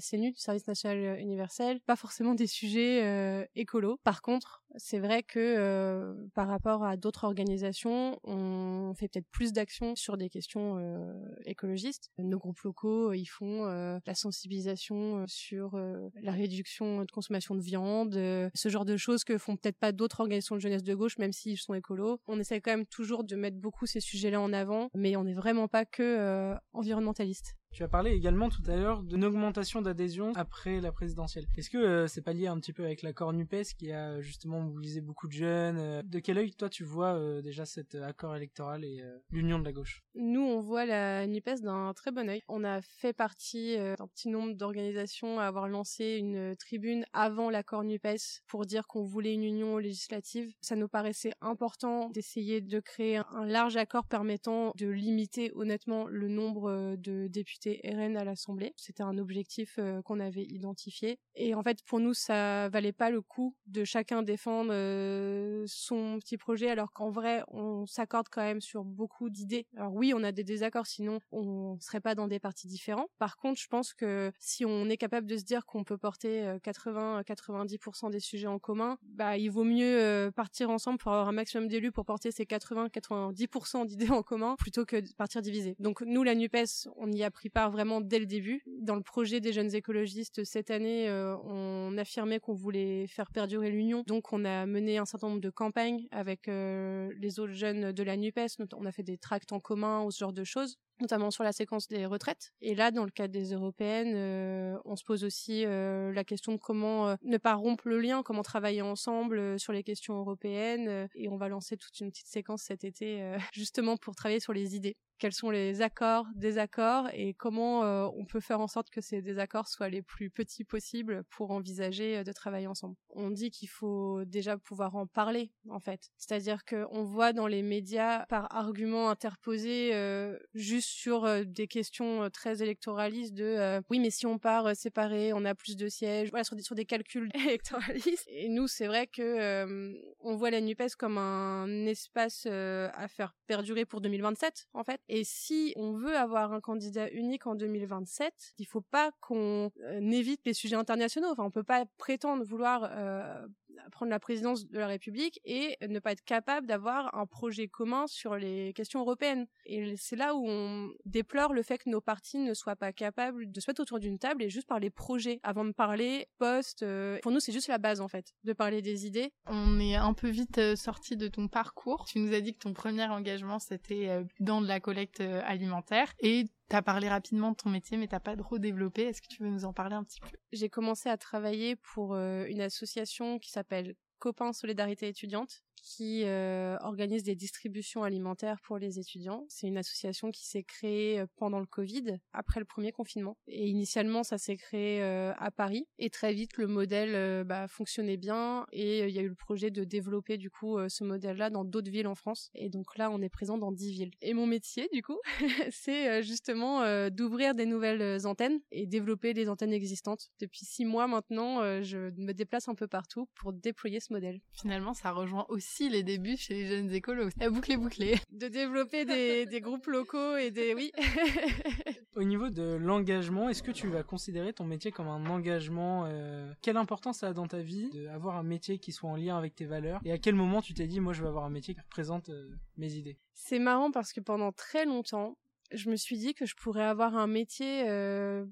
SNU, 0.00 0.32
du 0.32 0.38
service 0.38 0.66
national 0.66 0.98
euh, 0.98 1.16
universel, 1.18 1.80
pas 1.86 1.96
forcément 1.96 2.34
des 2.34 2.46
sujets 2.46 3.02
euh, 3.04 3.44
écolos. 3.54 3.98
Par 4.04 4.22
contre, 4.22 4.62
c'est 4.76 4.98
vrai 4.98 5.22
que 5.22 5.38
euh, 5.38 6.14
par 6.34 6.48
rapport 6.48 6.84
à 6.84 6.96
d'autres 6.96 7.24
organisations, 7.24 8.18
on 8.24 8.92
fait 8.94 9.08
peut-être 9.08 9.28
plus 9.30 9.52
d'actions 9.52 9.96
sur 9.96 10.16
des 10.16 10.28
questions 10.28 10.78
euh, 10.78 11.12
écologistes. 11.44 12.10
Nos 12.18 12.38
groupes 12.38 12.60
locaux, 12.60 13.12
ils 13.12 13.26
font 13.26 13.64
la 13.64 14.14
sensibilisation 14.14 15.24
sur 15.26 15.78
la 16.22 16.32
réduction 16.32 17.04
de 17.04 17.10
consommation 17.10 17.54
de 17.54 17.60
viande, 17.60 18.14
ce 18.54 18.68
genre 18.68 18.84
de 18.84 18.96
choses 18.96 19.24
que 19.24 19.38
font 19.38 19.56
peut-être 19.56 19.78
pas 19.78 19.92
d'autres 19.92 20.20
organisations 20.20 20.56
de 20.56 20.60
jeunesse 20.60 20.82
de 20.82 20.94
gauche, 20.94 21.18
même 21.18 21.32
s'ils 21.32 21.58
sont 21.58 21.74
écolos. 21.74 22.20
On 22.26 22.38
essaie 22.38 22.60
quand 22.60 22.70
même 22.70 22.86
toujours 22.86 23.24
de 23.24 23.36
mettre 23.36 23.56
beaucoup 23.56 23.86
ces 23.86 24.00
sujets-là 24.00 24.40
en 24.40 24.52
avant, 24.52 24.88
mais 24.94 25.16
on 25.16 25.24
n'est 25.24 25.34
vraiment 25.34 25.68
pas 25.68 25.84
que 25.84 26.54
environnementaliste. 26.72 27.56
Tu 27.72 27.84
as 27.84 27.88
parlé 27.88 28.10
également 28.10 28.48
tout 28.48 28.62
à 28.66 28.74
l'heure 28.74 29.04
d'une 29.04 29.24
augmentation 29.24 29.80
d'adhésion 29.80 30.32
après 30.34 30.80
la 30.80 30.90
présidentielle. 30.90 31.46
Est-ce 31.56 31.70
que 31.70 31.78
euh, 31.78 32.06
c'est 32.08 32.20
pas 32.20 32.32
lié 32.32 32.48
un 32.48 32.58
petit 32.58 32.72
peu 32.72 32.84
avec 32.84 33.02
l'accord 33.02 33.32
NUPES 33.32 33.76
qui 33.78 33.92
a 33.92 34.20
justement 34.20 34.60
mobilisé 34.60 35.00
beaucoup 35.00 35.28
de 35.28 35.32
jeunes 35.32 35.78
euh, 35.78 36.02
De 36.02 36.18
quel 36.18 36.38
œil 36.38 36.52
toi 36.52 36.68
tu 36.68 36.82
vois 36.82 37.14
euh, 37.14 37.40
déjà 37.42 37.64
cet 37.66 37.94
accord 37.94 38.34
électoral 38.34 38.84
et 38.84 39.04
l'union 39.30 39.60
de 39.60 39.64
la 39.64 39.72
gauche? 39.72 40.02
Nous 40.16 40.40
on 40.40 40.58
voit 40.58 40.84
la 40.84 41.28
NUPES 41.28 41.60
d'un 41.62 41.92
très 41.94 42.10
bon 42.10 42.28
œil. 42.28 42.42
On 42.48 42.64
a 42.64 42.82
fait 42.82 43.12
partie 43.12 43.76
d'un 43.76 44.08
petit 44.08 44.28
nombre 44.28 44.54
d'organisations 44.54 45.38
à 45.38 45.44
avoir 45.44 45.68
lancé 45.68 46.16
une 46.18 46.56
tribune 46.56 47.04
avant 47.12 47.50
l'accord 47.50 47.84
NUPES 47.84 48.42
pour 48.48 48.66
dire 48.66 48.88
qu'on 48.88 49.04
voulait 49.04 49.34
une 49.34 49.44
union 49.44 49.78
législative. 49.78 50.52
Ça 50.60 50.74
nous 50.74 50.88
paraissait 50.88 51.32
important 51.40 52.10
d'essayer 52.10 52.60
de 52.60 52.80
créer 52.80 53.18
un 53.18 53.46
large 53.46 53.76
accord 53.76 54.06
permettant 54.06 54.72
de 54.76 54.88
limiter 54.88 55.52
honnêtement 55.54 56.08
le 56.08 56.26
nombre 56.26 56.96
de 56.96 57.28
députés 57.28 57.59
RN 57.68 58.16
à 58.16 58.24
l'Assemblée. 58.24 58.72
C'était 58.76 59.02
un 59.02 59.18
objectif 59.18 59.76
euh, 59.78 60.02
qu'on 60.02 60.20
avait 60.20 60.44
identifié. 60.44 61.18
Et 61.34 61.54
en 61.54 61.62
fait, 61.62 61.82
pour 61.84 62.00
nous, 62.00 62.14
ça 62.14 62.68
valait 62.68 62.92
pas 62.92 63.10
le 63.10 63.20
coup 63.20 63.54
de 63.66 63.84
chacun 63.84 64.22
défendre 64.22 64.70
euh, 64.72 65.64
son 65.66 66.18
petit 66.18 66.36
projet, 66.36 66.70
alors 66.70 66.92
qu'en 66.92 67.10
vrai, 67.10 67.42
on 67.48 67.86
s'accorde 67.86 68.28
quand 68.30 68.42
même 68.42 68.60
sur 68.60 68.84
beaucoup 68.84 69.30
d'idées. 69.30 69.66
Alors 69.76 69.94
oui, 69.94 70.12
on 70.14 70.22
a 70.22 70.32
des 70.32 70.44
désaccords, 70.44 70.86
sinon 70.86 71.20
on 71.32 71.78
serait 71.80 72.00
pas 72.00 72.14
dans 72.14 72.28
des 72.28 72.40
partis 72.40 72.66
différents. 72.66 73.08
Par 73.18 73.36
contre, 73.36 73.60
je 73.60 73.68
pense 73.68 73.92
que 73.94 74.32
si 74.38 74.64
on 74.64 74.88
est 74.88 74.96
capable 74.96 75.26
de 75.26 75.36
se 75.36 75.44
dire 75.44 75.66
qu'on 75.66 75.84
peut 75.84 75.98
porter 75.98 76.42
80-90% 76.64 78.10
des 78.10 78.20
sujets 78.20 78.46
en 78.46 78.58
commun, 78.58 78.98
bah 79.02 79.36
il 79.36 79.50
vaut 79.50 79.64
mieux 79.64 80.30
partir 80.34 80.70
ensemble 80.70 80.98
pour 80.98 81.12
avoir 81.12 81.28
un 81.28 81.32
maximum 81.32 81.68
d'élus 81.68 81.92
pour 81.92 82.04
porter 82.04 82.30
ces 82.30 82.44
80-90% 82.44 83.86
d'idées 83.86 84.10
en 84.10 84.22
commun 84.22 84.56
plutôt 84.58 84.84
que 84.84 84.96
de 84.96 85.12
partir 85.16 85.42
divisé. 85.42 85.76
Donc 85.78 86.00
nous, 86.02 86.22
la 86.22 86.34
NUPES, 86.34 86.88
on 86.96 87.10
y 87.12 87.22
a 87.22 87.30
pris 87.30 87.49
part 87.50 87.70
vraiment 87.70 88.00
dès 88.00 88.18
le 88.18 88.26
début. 88.26 88.62
Dans 88.80 88.94
le 88.94 89.02
projet 89.02 89.40
des 89.40 89.52
jeunes 89.52 89.74
écologistes 89.74 90.44
cette 90.44 90.70
année, 90.70 91.08
euh, 91.08 91.36
on 91.44 91.96
affirmait 91.98 92.40
qu'on 92.40 92.54
voulait 92.54 93.06
faire 93.06 93.30
perdurer 93.30 93.70
l'union. 93.70 94.02
Donc 94.06 94.32
on 94.32 94.44
a 94.44 94.66
mené 94.66 94.98
un 94.98 95.04
certain 95.04 95.28
nombre 95.28 95.40
de 95.40 95.50
campagnes 95.50 96.06
avec 96.10 96.48
euh, 96.48 97.10
les 97.18 97.40
autres 97.40 97.52
jeunes 97.52 97.92
de 97.92 98.02
la 98.02 98.16
NUPES. 98.16 98.62
On 98.76 98.86
a 98.86 98.92
fait 98.92 99.02
des 99.02 99.18
tracts 99.18 99.52
en 99.52 99.60
commun 99.60 100.02
ou 100.02 100.10
ce 100.10 100.18
genre 100.18 100.32
de 100.32 100.44
choses 100.44 100.78
notamment 101.00 101.30
sur 101.30 101.44
la 101.44 101.52
séquence 101.52 101.88
des 101.88 102.06
retraites. 102.06 102.52
Et 102.60 102.74
là, 102.74 102.90
dans 102.90 103.04
le 103.04 103.10
cadre 103.10 103.32
des 103.32 103.52
européennes, 103.52 104.14
euh, 104.14 104.78
on 104.84 104.96
se 104.96 105.04
pose 105.04 105.24
aussi 105.24 105.64
euh, 105.64 106.12
la 106.12 106.24
question 106.24 106.52
de 106.52 106.58
comment 106.58 107.08
euh, 107.08 107.14
ne 107.22 107.38
pas 107.38 107.54
rompre 107.54 107.88
le 107.88 108.00
lien, 108.00 108.22
comment 108.22 108.42
travailler 108.42 108.82
ensemble 108.82 109.58
sur 109.58 109.72
les 109.72 109.82
questions 109.82 110.14
européennes. 110.18 111.08
et 111.14 111.28
on 111.28 111.36
va 111.36 111.48
lancer 111.48 111.76
toute 111.76 111.98
une 112.00 112.10
petite 112.10 112.28
séquence 112.28 112.62
cet 112.62 112.84
été, 112.84 113.36
justement 113.52 113.96
pour 113.96 114.14
travailler 114.14 114.40
sur 114.40 114.52
les 114.52 114.76
idées 114.76 114.96
quels 115.20 115.34
sont 115.34 115.50
les 115.50 115.82
accords, 115.82 116.26
désaccords 116.34 117.08
et 117.12 117.34
comment 117.34 117.84
euh, 117.84 118.08
on 118.16 118.24
peut 118.24 118.40
faire 118.40 118.60
en 118.60 118.66
sorte 118.66 118.90
que 118.90 119.02
ces 119.02 119.20
désaccords 119.20 119.68
soient 119.68 119.90
les 119.90 120.02
plus 120.02 120.30
petits 120.30 120.64
possibles 120.64 121.22
pour 121.30 121.50
envisager 121.52 122.16
euh, 122.16 122.24
de 122.24 122.32
travailler 122.32 122.66
ensemble. 122.66 122.96
On 123.10 123.30
dit 123.30 123.50
qu'il 123.50 123.68
faut 123.68 124.24
déjà 124.24 124.56
pouvoir 124.56 124.96
en 124.96 125.06
parler 125.06 125.52
en 125.68 125.78
fait, 125.78 126.10
c'est-à-dire 126.16 126.64
qu'on 126.64 127.04
voit 127.04 127.32
dans 127.32 127.46
les 127.46 127.62
médias 127.62 128.24
par 128.26 128.52
arguments 128.56 129.10
interposés 129.10 129.90
euh, 129.92 130.38
juste 130.54 130.89
sur 130.90 131.44
des 131.44 131.66
questions 131.66 132.28
très 132.30 132.62
électoralistes 132.62 133.34
de 133.34 133.80
oui 133.90 133.98
mais 134.00 134.10
si 134.10 134.26
on 134.26 134.38
part 134.38 134.74
séparé 134.74 135.32
on 135.32 135.44
a 135.44 135.54
plus 135.54 135.76
de 135.76 135.88
sièges, 135.88 136.30
voilà 136.30 136.44
sur 136.44 136.56
des, 136.56 136.62
sur 136.62 136.74
des 136.74 136.84
calculs 136.84 137.30
électoralistes. 137.34 138.26
Et 138.28 138.48
nous 138.48 138.68
c'est 138.68 138.86
vrai 138.86 139.06
que 139.06 139.94
on 140.20 140.36
voit 140.36 140.50
la 140.50 140.60
Nupes 140.60 140.94
comme 140.98 141.18
un 141.18 141.86
espace 141.86 142.46
à 142.46 143.08
faire 143.08 143.34
perdurer 143.46 143.84
pour 143.84 144.00
2027 144.00 144.68
en 144.74 144.84
fait 144.84 145.00
et 145.08 145.24
si 145.24 145.72
on 145.76 145.92
veut 145.92 146.16
avoir 146.16 146.52
un 146.52 146.60
candidat 146.60 147.10
unique 147.10 147.46
en 147.46 147.54
2027, 147.54 148.54
il 148.58 148.66
faut 148.66 148.80
pas 148.80 149.10
qu'on 149.20 149.70
euh, 149.84 150.00
évite 150.10 150.40
les 150.44 150.54
sujets 150.54 150.76
internationaux. 150.76 151.28
Enfin, 151.30 151.44
on 151.44 151.50
peut 151.50 151.64
pas 151.64 151.84
prétendre 151.98 152.44
vouloir 152.44 152.88
euh, 152.90 153.46
prendre 153.90 154.10
la 154.10 154.20
présidence 154.20 154.66
de 154.68 154.78
la 154.78 154.86
République 154.86 155.40
et 155.44 155.76
ne 155.86 155.98
pas 155.98 156.12
être 156.12 156.24
capable 156.24 156.66
d'avoir 156.66 157.14
un 157.14 157.26
projet 157.26 157.68
commun 157.68 158.06
sur 158.06 158.36
les 158.36 158.72
questions 158.72 159.00
européennes. 159.00 159.46
Et 159.66 159.94
c'est 159.96 160.16
là 160.16 160.34
où 160.34 160.44
on 160.46 160.90
déplore 161.04 161.52
le 161.52 161.62
fait 161.62 161.78
que 161.78 161.90
nos 161.90 162.00
partis 162.00 162.38
ne 162.38 162.54
soient 162.54 162.76
pas 162.76 162.92
capables 162.92 163.50
de 163.50 163.60
se 163.60 163.70
mettre 163.70 163.82
autour 163.82 163.98
d'une 163.98 164.18
table 164.18 164.42
et 164.42 164.50
juste 164.50 164.68
parler 164.68 164.90
projet 164.90 165.40
avant 165.42 165.64
de 165.64 165.72
parler 165.72 166.28
poste. 166.38 166.82
Euh, 166.82 167.18
pour 167.22 167.32
nous, 167.32 167.40
c'est 167.40 167.52
juste 167.52 167.68
la 167.68 167.78
base 167.78 168.00
en 168.00 168.08
fait, 168.08 168.34
de 168.44 168.52
parler 168.52 168.82
des 168.82 169.06
idées. 169.06 169.32
On 169.46 169.78
est 169.80 169.94
un 169.94 170.14
peu 170.14 170.28
vite 170.28 170.58
euh, 170.58 170.76
sorti 170.76 171.16
de 171.16 171.28
ton 171.28 171.48
parcours. 171.48 172.04
Tu 172.06 172.18
nous 172.18 172.32
as 172.34 172.40
dit 172.40 172.54
que 172.54 172.58
ton 172.58 172.72
premier 172.72 173.06
engagement 173.06 173.58
c'était 173.58 174.08
euh, 174.08 174.24
dans 174.38 174.60
de 174.60 174.66
la 174.66 174.80
collecte 174.80 175.20
alimentaire 175.20 176.12
et 176.20 176.44
T'as 176.70 176.82
parlé 176.82 177.08
rapidement 177.08 177.50
de 177.50 177.56
ton 177.56 177.68
métier, 177.68 177.96
mais 177.96 178.06
t'as 178.06 178.20
pas 178.20 178.36
trop 178.36 178.58
développé. 178.58 179.02
Est-ce 179.02 179.20
que 179.20 179.26
tu 179.26 179.42
veux 179.42 179.50
nous 179.50 179.64
en 179.64 179.72
parler 179.72 179.96
un 179.96 180.04
petit 180.04 180.20
peu? 180.20 180.28
J'ai 180.52 180.68
commencé 180.68 181.08
à 181.08 181.16
travailler 181.16 181.74
pour 181.74 182.14
une 182.14 182.60
association 182.60 183.40
qui 183.40 183.50
s'appelle 183.50 183.96
Copains 184.20 184.52
Solidarité 184.52 185.08
étudiante, 185.08 185.64
qui 185.82 186.24
euh, 186.24 186.76
organise 186.80 187.22
des 187.22 187.34
distributions 187.34 188.02
alimentaires 188.02 188.60
pour 188.62 188.78
les 188.78 188.98
étudiants. 188.98 189.44
C'est 189.48 189.66
une 189.66 189.78
association 189.78 190.30
qui 190.30 190.46
s'est 190.46 190.62
créée 190.62 191.20
euh, 191.20 191.26
pendant 191.36 191.60
le 191.60 191.66
Covid, 191.66 192.18
après 192.32 192.60
le 192.60 192.66
premier 192.66 192.92
confinement. 192.92 193.36
Et 193.46 193.68
initialement, 193.68 194.22
ça 194.22 194.38
s'est 194.38 194.56
créé 194.56 195.02
euh, 195.02 195.32
à 195.38 195.50
Paris. 195.50 195.86
Et 195.98 196.10
très 196.10 196.32
vite, 196.32 196.56
le 196.56 196.66
modèle 196.66 197.44
bah, 197.44 197.68
fonctionnait 197.68 198.16
bien. 198.16 198.66
Et 198.72 199.08
il 199.08 199.14
y 199.14 199.18
a 199.18 199.22
eu 199.22 199.28
le 199.28 199.34
projet 199.34 199.70
de 199.70 199.84
développer 199.84 200.36
du 200.36 200.50
coup 200.50 200.78
ce 200.88 201.04
modèle-là 201.04 201.50
dans 201.50 201.64
d'autres 201.64 201.90
villes 201.90 202.06
en 202.06 202.14
France. 202.14 202.50
Et 202.54 202.68
donc 202.68 202.96
là, 202.96 203.10
on 203.10 203.20
est 203.22 203.28
présent 203.28 203.58
dans 203.58 203.72
dix 203.72 203.92
villes. 203.92 204.10
Et 204.20 204.34
mon 204.34 204.46
métier, 204.46 204.88
du 204.92 205.02
coup, 205.02 205.18
c'est 205.70 206.22
justement 206.22 207.08
d'ouvrir 207.10 207.54
des 207.54 207.66
nouvelles 207.66 208.26
antennes 208.26 208.60
et 208.70 208.86
développer 208.86 209.34
des 209.34 209.48
antennes 209.48 209.72
existantes. 209.72 210.30
Depuis 210.40 210.64
six 210.64 210.84
mois 210.84 211.06
maintenant, 211.06 211.82
je 211.82 212.10
me 212.20 212.32
déplace 212.32 212.68
un 212.68 212.74
peu 212.74 212.86
partout 212.86 213.28
pour 213.34 213.52
déployer 213.52 214.00
ce 214.00 214.12
modèle. 214.12 214.40
Finalement, 214.52 214.94
ça 214.94 215.12
rejoint 215.12 215.46
aussi 215.48 215.69
les 215.78 216.02
débuts 216.02 216.36
chez 216.36 216.54
les 216.54 216.66
jeunes 216.66 216.90
écolos. 216.92 217.30
Boucler, 217.50 217.76
boucler. 217.76 218.18
De 218.32 218.48
développer 218.48 219.04
des, 219.04 219.46
des 219.46 219.60
groupes 219.60 219.86
locaux 219.86 220.36
et 220.36 220.50
des... 220.50 220.74
Oui. 220.74 220.92
Au 222.16 222.22
niveau 222.24 222.50
de 222.50 222.74
l'engagement, 222.74 223.48
est-ce 223.48 223.62
que 223.62 223.70
tu 223.70 223.86
vas 223.88 224.02
considérer 224.02 224.52
ton 224.52 224.64
métier 224.64 224.90
comme 224.90 225.08
un 225.08 225.26
engagement 225.26 226.06
euh, 226.06 226.52
Quelle 226.60 226.76
importance 226.76 227.18
ça 227.18 227.28
a 227.28 227.32
dans 227.32 227.46
ta 227.46 227.60
vie 227.60 227.90
d'avoir 227.90 228.36
un 228.36 228.42
métier 228.42 228.78
qui 228.78 228.92
soit 228.92 229.08
en 229.08 229.16
lien 229.16 229.38
avec 229.38 229.54
tes 229.54 229.64
valeurs? 229.64 230.00
Et 230.04 230.12
à 230.12 230.18
quel 230.18 230.34
moment 230.34 230.60
tu 230.60 230.74
t'es 230.74 230.86
dit, 230.86 231.00
moi 231.00 231.12
je 231.12 231.22
veux 231.22 231.28
avoir 231.28 231.44
un 231.44 231.50
métier 231.50 231.74
qui 231.74 231.80
représente 231.80 232.28
euh, 232.28 232.50
mes 232.76 232.94
idées? 232.94 233.18
C'est 233.32 233.58
marrant 233.58 233.90
parce 233.90 234.12
que 234.12 234.20
pendant 234.20 234.52
très 234.52 234.84
longtemps, 234.84 235.38
je 235.72 235.88
me 235.88 235.96
suis 235.96 236.18
dit 236.18 236.34
que 236.34 236.46
je 236.46 236.56
pourrais 236.56 236.84
avoir 236.84 237.16
un 237.16 237.28
métier 237.28 237.88
euh, 237.88 238.44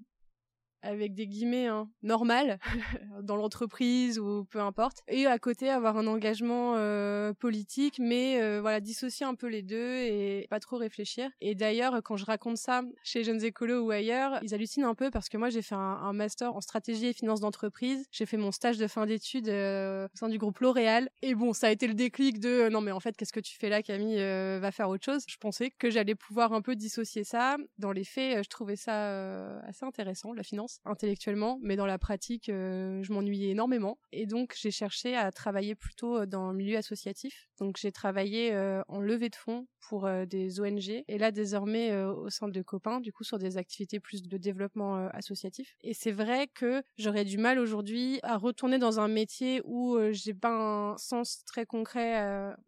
avec 0.82 1.14
des 1.14 1.26
guillemets 1.26 1.66
hein, 1.66 1.88
normal 2.02 2.58
dans 3.22 3.36
l'entreprise 3.36 4.18
ou 4.18 4.44
peu 4.44 4.60
importe 4.60 5.02
et 5.08 5.26
à 5.26 5.38
côté 5.38 5.70
avoir 5.70 5.96
un 5.96 6.06
engagement 6.06 6.74
euh, 6.76 7.32
politique 7.34 7.98
mais 7.98 8.40
euh, 8.40 8.60
voilà 8.60 8.80
dissocier 8.80 9.26
un 9.26 9.34
peu 9.34 9.48
les 9.48 9.62
deux 9.62 9.96
et 9.96 10.46
pas 10.50 10.60
trop 10.60 10.76
réfléchir. 10.76 11.30
Et 11.40 11.54
d'ailleurs 11.54 12.00
quand 12.04 12.16
je 12.16 12.24
raconte 12.24 12.56
ça 12.56 12.82
chez 13.02 13.24
jeunes 13.24 13.42
écolos 13.42 13.86
ou 13.86 13.90
ailleurs 13.90 14.38
ils 14.42 14.54
hallucinent 14.54 14.84
un 14.84 14.94
peu 14.94 15.10
parce 15.10 15.28
que 15.28 15.36
moi 15.36 15.50
j'ai 15.50 15.62
fait 15.62 15.74
un, 15.74 16.12
master 16.12 16.54
en 16.54 16.60
stratégie 16.60 17.06
et 17.06 17.12
finance 17.12 17.40
d'entreprise. 17.40 18.06
J'ai 18.10 18.26
fait 18.26 18.36
mon 18.36 18.52
stage 18.52 18.78
de 18.78 18.86
fin 18.86 19.06
d'études 19.06 19.48
euh, 19.48 20.06
au 20.06 20.16
sein 20.16 20.28
du 20.28 20.38
groupe 20.38 20.58
L'Oréal. 20.60 21.08
Et 21.22 21.34
bon 21.34 21.52
ça 21.52 21.68
a 21.68 21.70
été 21.70 21.86
le 21.86 21.94
déclic 21.94 22.40
de 22.40 22.68
non 22.68 22.80
mais 22.80 22.92
en 22.92 23.00
fait 23.00 23.16
qu'est-ce 23.16 23.32
que 23.32 23.40
tu 23.40 23.56
fais 23.56 23.68
là 23.68 23.82
Camille 23.82 24.18
va 24.18 24.70
faire 24.70 24.88
autre 24.88 25.04
chose. 25.04 25.24
Je 25.26 25.36
pensais 25.36 25.70
que 25.70 25.90
j'allais 25.90 26.14
pouvoir 26.14 26.52
un 26.52 26.62
peu 26.62 26.76
dissocier 26.76 27.24
ça. 27.24 27.56
Dans 27.78 27.92
les 27.92 28.04
faits 28.04 28.44
je 28.44 28.48
trouvais 28.48 28.76
ça 28.76 29.58
assez 29.60 29.84
intéressant 29.84 30.32
la 30.32 30.42
finance 30.42 30.67
intellectuellement, 30.84 31.58
mais 31.62 31.76
dans 31.76 31.86
la 31.86 31.98
pratique, 31.98 32.48
euh, 32.48 33.02
je 33.02 33.12
m'ennuyais 33.12 33.50
énormément. 33.50 33.98
Et 34.12 34.26
donc, 34.26 34.54
j'ai 34.56 34.70
cherché 34.70 35.16
à 35.16 35.30
travailler 35.32 35.74
plutôt 35.74 36.18
euh, 36.18 36.26
dans 36.26 36.50
le 36.50 36.56
milieu 36.56 36.76
associatif. 36.76 37.48
Donc, 37.58 37.76
j'ai 37.78 37.92
travaillé 37.92 38.52
euh, 38.52 38.82
en 38.88 39.00
levée 39.00 39.28
de 39.28 39.36
fonds 39.36 39.66
pour 39.88 40.08
des 40.26 40.60
ONG. 40.60 41.02
Et 41.08 41.16
là, 41.16 41.30
désormais, 41.30 41.96
au 41.96 42.28
sein 42.28 42.48
de 42.48 42.60
copains, 42.60 43.00
du 43.00 43.10
coup, 43.10 43.24
sur 43.24 43.38
des 43.38 43.56
activités 43.56 44.00
plus 44.00 44.22
de 44.22 44.36
développement 44.36 45.08
associatif. 45.14 45.76
Et 45.80 45.94
c'est 45.94 46.12
vrai 46.12 46.46
que 46.46 46.82
j'aurais 46.98 47.24
du 47.24 47.38
mal 47.38 47.58
aujourd'hui 47.58 48.20
à 48.22 48.36
retourner 48.36 48.78
dans 48.78 49.00
un 49.00 49.08
métier 49.08 49.62
où 49.64 49.96
j'ai 50.10 50.34
pas 50.34 50.50
un 50.50 50.98
sens 50.98 51.42
très 51.46 51.64
concret 51.64 52.20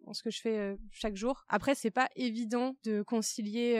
en 0.06 0.14
ce 0.14 0.22
que 0.22 0.30
je 0.30 0.40
fais 0.40 0.76
chaque 0.92 1.16
jour. 1.16 1.44
Après, 1.50 1.74
c'est 1.74 1.90
pas 1.90 2.08
évident 2.16 2.74
de 2.84 3.02
concilier 3.02 3.76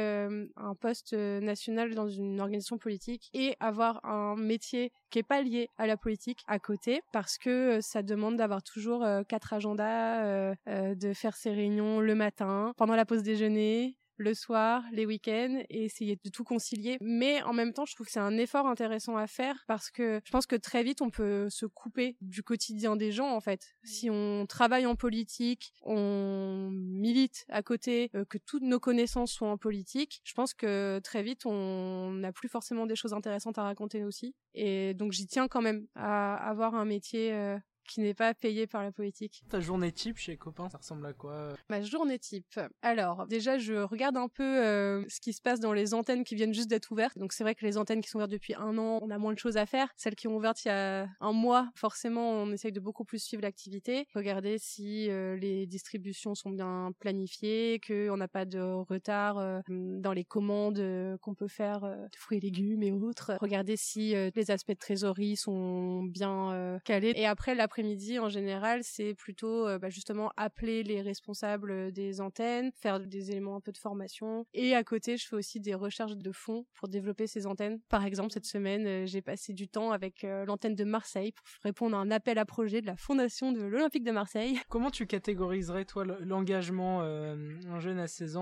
un 0.57 0.75
poste 0.75 1.15
national 1.15 1.95
dans 1.95 2.11
une 2.11 2.41
organisation 2.41 2.77
politique 2.77 3.31
et 3.33 3.57
avoir 3.61 4.05
un 4.05 4.10
un 4.11 4.37
métier 4.37 4.93
qui 5.11 5.19
est 5.19 5.25
pas 5.25 5.43
lié 5.43 5.69
à 5.79 5.87
la 5.87 5.97
politique 5.97 6.43
à 6.47 6.59
côté 6.59 7.01
parce 7.13 7.39
que 7.39 7.79
euh, 7.79 7.81
ça 7.81 8.03
demande 8.03 8.37
d'avoir 8.37 8.63
toujours 8.63 9.05
euh, 9.05 9.23
quatre 9.23 9.53
agendas, 9.53 10.25
euh, 10.25 10.55
de 10.67 11.13
faire 11.13 11.37
ses 11.37 11.51
réunions 11.51 12.01
le 12.01 12.15
matin, 12.15 12.73
pendant 12.77 12.97
la 12.97 13.05
pause 13.05 13.23
déjeuner, 13.23 13.97
le 14.21 14.35
soir, 14.35 14.85
les 14.93 15.07
week-ends 15.07 15.63
et 15.71 15.85
essayer 15.85 16.19
de 16.23 16.31
tout 16.31 16.45
concilier. 16.45 16.99
Mais 17.01 17.43
en 17.43 17.55
même 17.55 17.73
temps, 17.73 17.87
je 17.87 17.95
trouve 17.95 18.07
que 18.07 18.13
c'est 18.13 18.21
un 18.21 18.37
effort 18.37 18.67
intéressant 18.67 19.17
à 19.17 19.27
faire 19.27 19.65
parce 19.67 19.91
que 19.91 20.21
je 20.25 20.31
pense 20.31 20.47
que 20.47 20.57
très 20.57 20.83
vite 20.83 21.01
on 21.01 21.11
peut 21.11 21.49
se 21.49 21.65
couper 21.65 22.17
du 22.21 22.43
quotidien 22.43 22.97
des 22.97 23.13
gens 23.13 23.35
en 23.35 23.41
fait. 23.41 23.75
Si 23.83 24.11
on 24.11 24.45
travaille 24.47 24.85
en 24.87 24.95
politique, 24.95 25.73
on 25.83 26.69
milite 26.71 27.47
à 27.49 27.63
côté, 27.63 28.11
euh, 28.15 28.25
que 28.27 28.39
toutes 28.39 28.63
nos 28.63 28.79
connaissances 28.79 29.33
soient 29.33 29.51
en 29.51 29.59
politique, 29.59 30.21
je 30.25 30.35
pense 30.35 30.53
que 30.53 31.01
très 31.03 31.23
vite 31.23 31.47
on 31.47 32.11
n'a 32.13 32.33
plus 32.33 32.49
forcément 32.49 32.87
des 32.87 32.97
choses 32.97 33.15
intéressantes 33.15 33.59
à 33.59 33.63
raconter 33.63 34.05
aussi. 34.05 34.35
Et 34.55 34.93
donc 34.95 35.13
j'y 35.13 35.27
tiens 35.27 35.49
quand 35.49 35.63
même 35.63 35.87
à 35.95 36.35
avoir 36.35 36.75
un 36.75 36.85
métier 36.85 37.33
euh, 37.33 37.59
qui 37.91 38.01
n'est 38.01 38.15
pas 38.15 38.35
payé 38.35 38.69
par 38.69 38.85
la 38.85 38.93
politique. 38.93 39.43
Ta 39.49 39.59
journée 39.59 39.91
type 39.91 40.17
chez 40.17 40.37
Copain, 40.37 40.69
ça 40.71 40.79
ressemble 40.79 41.05
à 41.07 41.13
quoi 41.13 41.49
Ma 41.69 41.83
journée 41.83 42.21
type. 42.21 42.61
Alors, 42.83 43.27
déjà, 43.27 43.59
je 43.59 43.75
regarde 43.75 44.17
un 44.17 44.29
peu 44.29 44.45
euh, 44.45 45.05
ce 45.09 45.21
qui 45.21 45.33
se 45.33 45.43
passe 45.43 45.59
dans 45.59 45.73
les 45.73 45.93
antennes 45.93 46.23
qui 46.23 46.37
viennent 46.37 46.55
juste 46.55 46.71
d'être 46.71 46.93
ouvertes. 46.93 47.19
Donc, 47.19 47.33
c'est 47.33 47.43
vrai 47.43 47.57
que 47.57 47.67
les 47.67 47.77
antennes 47.77 48.01
qui 48.01 48.09
sont 48.09 48.19
ouvertes 48.19 48.31
depuis 48.31 48.55
un 48.55 48.79
an, 48.79 49.01
on 49.03 49.11
a 49.11 49.19
moins 49.19 49.33
de 49.33 49.39
choses 49.39 49.57
à 49.57 49.67
faire. 49.67 49.89
Celles 49.97 50.15
qui 50.15 50.29
ont 50.29 50.37
ouvert 50.37 50.53
il 50.65 50.69
y 50.69 50.71
a 50.71 51.09
un 51.21 51.33
mois, 51.33 51.69
forcément, 51.75 52.31
on 52.31 52.53
essaye 52.53 52.71
de 52.71 52.79
beaucoup 52.79 53.05
plus 53.05 53.19
suivre 53.19 53.43
l'activité. 53.43 54.07
Regarder 54.15 54.59
si 54.59 55.11
euh, 55.11 55.37
les 55.37 55.67
distributions 55.67 56.37
sont 56.37 56.51
bien 56.51 56.93
planifiées, 57.01 57.81
qu'on 57.85 58.17
n'a 58.17 58.29
pas 58.29 58.45
de 58.45 58.61
retard 58.61 59.39
euh, 59.39 59.61
dans 59.69 60.13
les 60.13 60.25
commandes 60.25 60.81
qu'on 61.23 61.35
peut 61.35 61.49
faire 61.49 61.81
de 61.81 62.17
fruits 62.17 62.39
et 62.39 62.41
légumes 62.41 62.85
et 62.85 62.93
autres. 62.93 63.33
Regarder 63.41 63.77
si 63.77 64.15
les 64.35 64.51
aspects 64.51 64.71
de 64.71 64.75
trésorerie 64.75 65.37
sont 65.37 66.05
bien 66.05 66.79
calés. 66.85 67.15
Et 67.17 67.27
après, 67.27 67.55
l'après-midi, 67.81 68.19
en 68.19 68.29
général, 68.29 68.81
c'est 68.83 69.15
plutôt 69.15 69.67
bah, 69.79 69.89
justement 69.89 70.31
appeler 70.37 70.83
les 70.83 71.01
responsables 71.01 71.93
des 71.93 72.21
antennes, 72.21 72.71
faire 72.75 73.01
des 73.01 73.31
éléments 73.31 73.57
un 73.57 73.61
peu 73.61 73.73
de 73.73 73.79
formation. 73.79 74.47
Et 74.55 74.75
à 74.75 74.85
côté, 74.85 75.17
je 75.17 75.27
fais 75.27 75.37
aussi 75.37 75.61
des 75.61 75.75
recherches 75.75 76.17
de 76.17 76.33
fonds 76.33 76.67
pour 76.75 76.89
développer 76.89 77.27
ces 77.27 77.47
antennes. 77.47 77.81
Par 77.89 78.05
exemple, 78.05 78.33
cette 78.33 78.45
semaine, 78.45 78.87
euh, 78.87 79.07
j'ai 79.07 79.23
passé 79.23 79.53
du 79.53 79.69
temps 79.69 79.93
avec 79.93 80.25
euh, 80.25 80.45
l'antenne 80.45 80.75
de 80.75 80.85
Marseille 80.85 81.33
pour 81.33 81.45
répondre 81.63 81.97
à 81.97 82.01
un 82.01 82.11
appel 82.11 82.39
à 82.39 82.45
projet 82.45 82.81
de 82.81 82.87
la 82.87 82.97
fondation 82.97 83.53
de 83.53 83.63
l'Olympique 83.63 84.05
de 84.05 84.13
Marseille. 84.13 84.59
Comment 84.69 84.91
tu 84.91 85.07
catégoriserais, 85.07 85.85
toi, 85.85 86.05
l'engagement 86.05 87.01
euh, 87.03 87.59
un 87.69 87.81
jeune 87.81 87.99
à 87.99 88.07
16 88.07 88.37
ans 88.37 88.41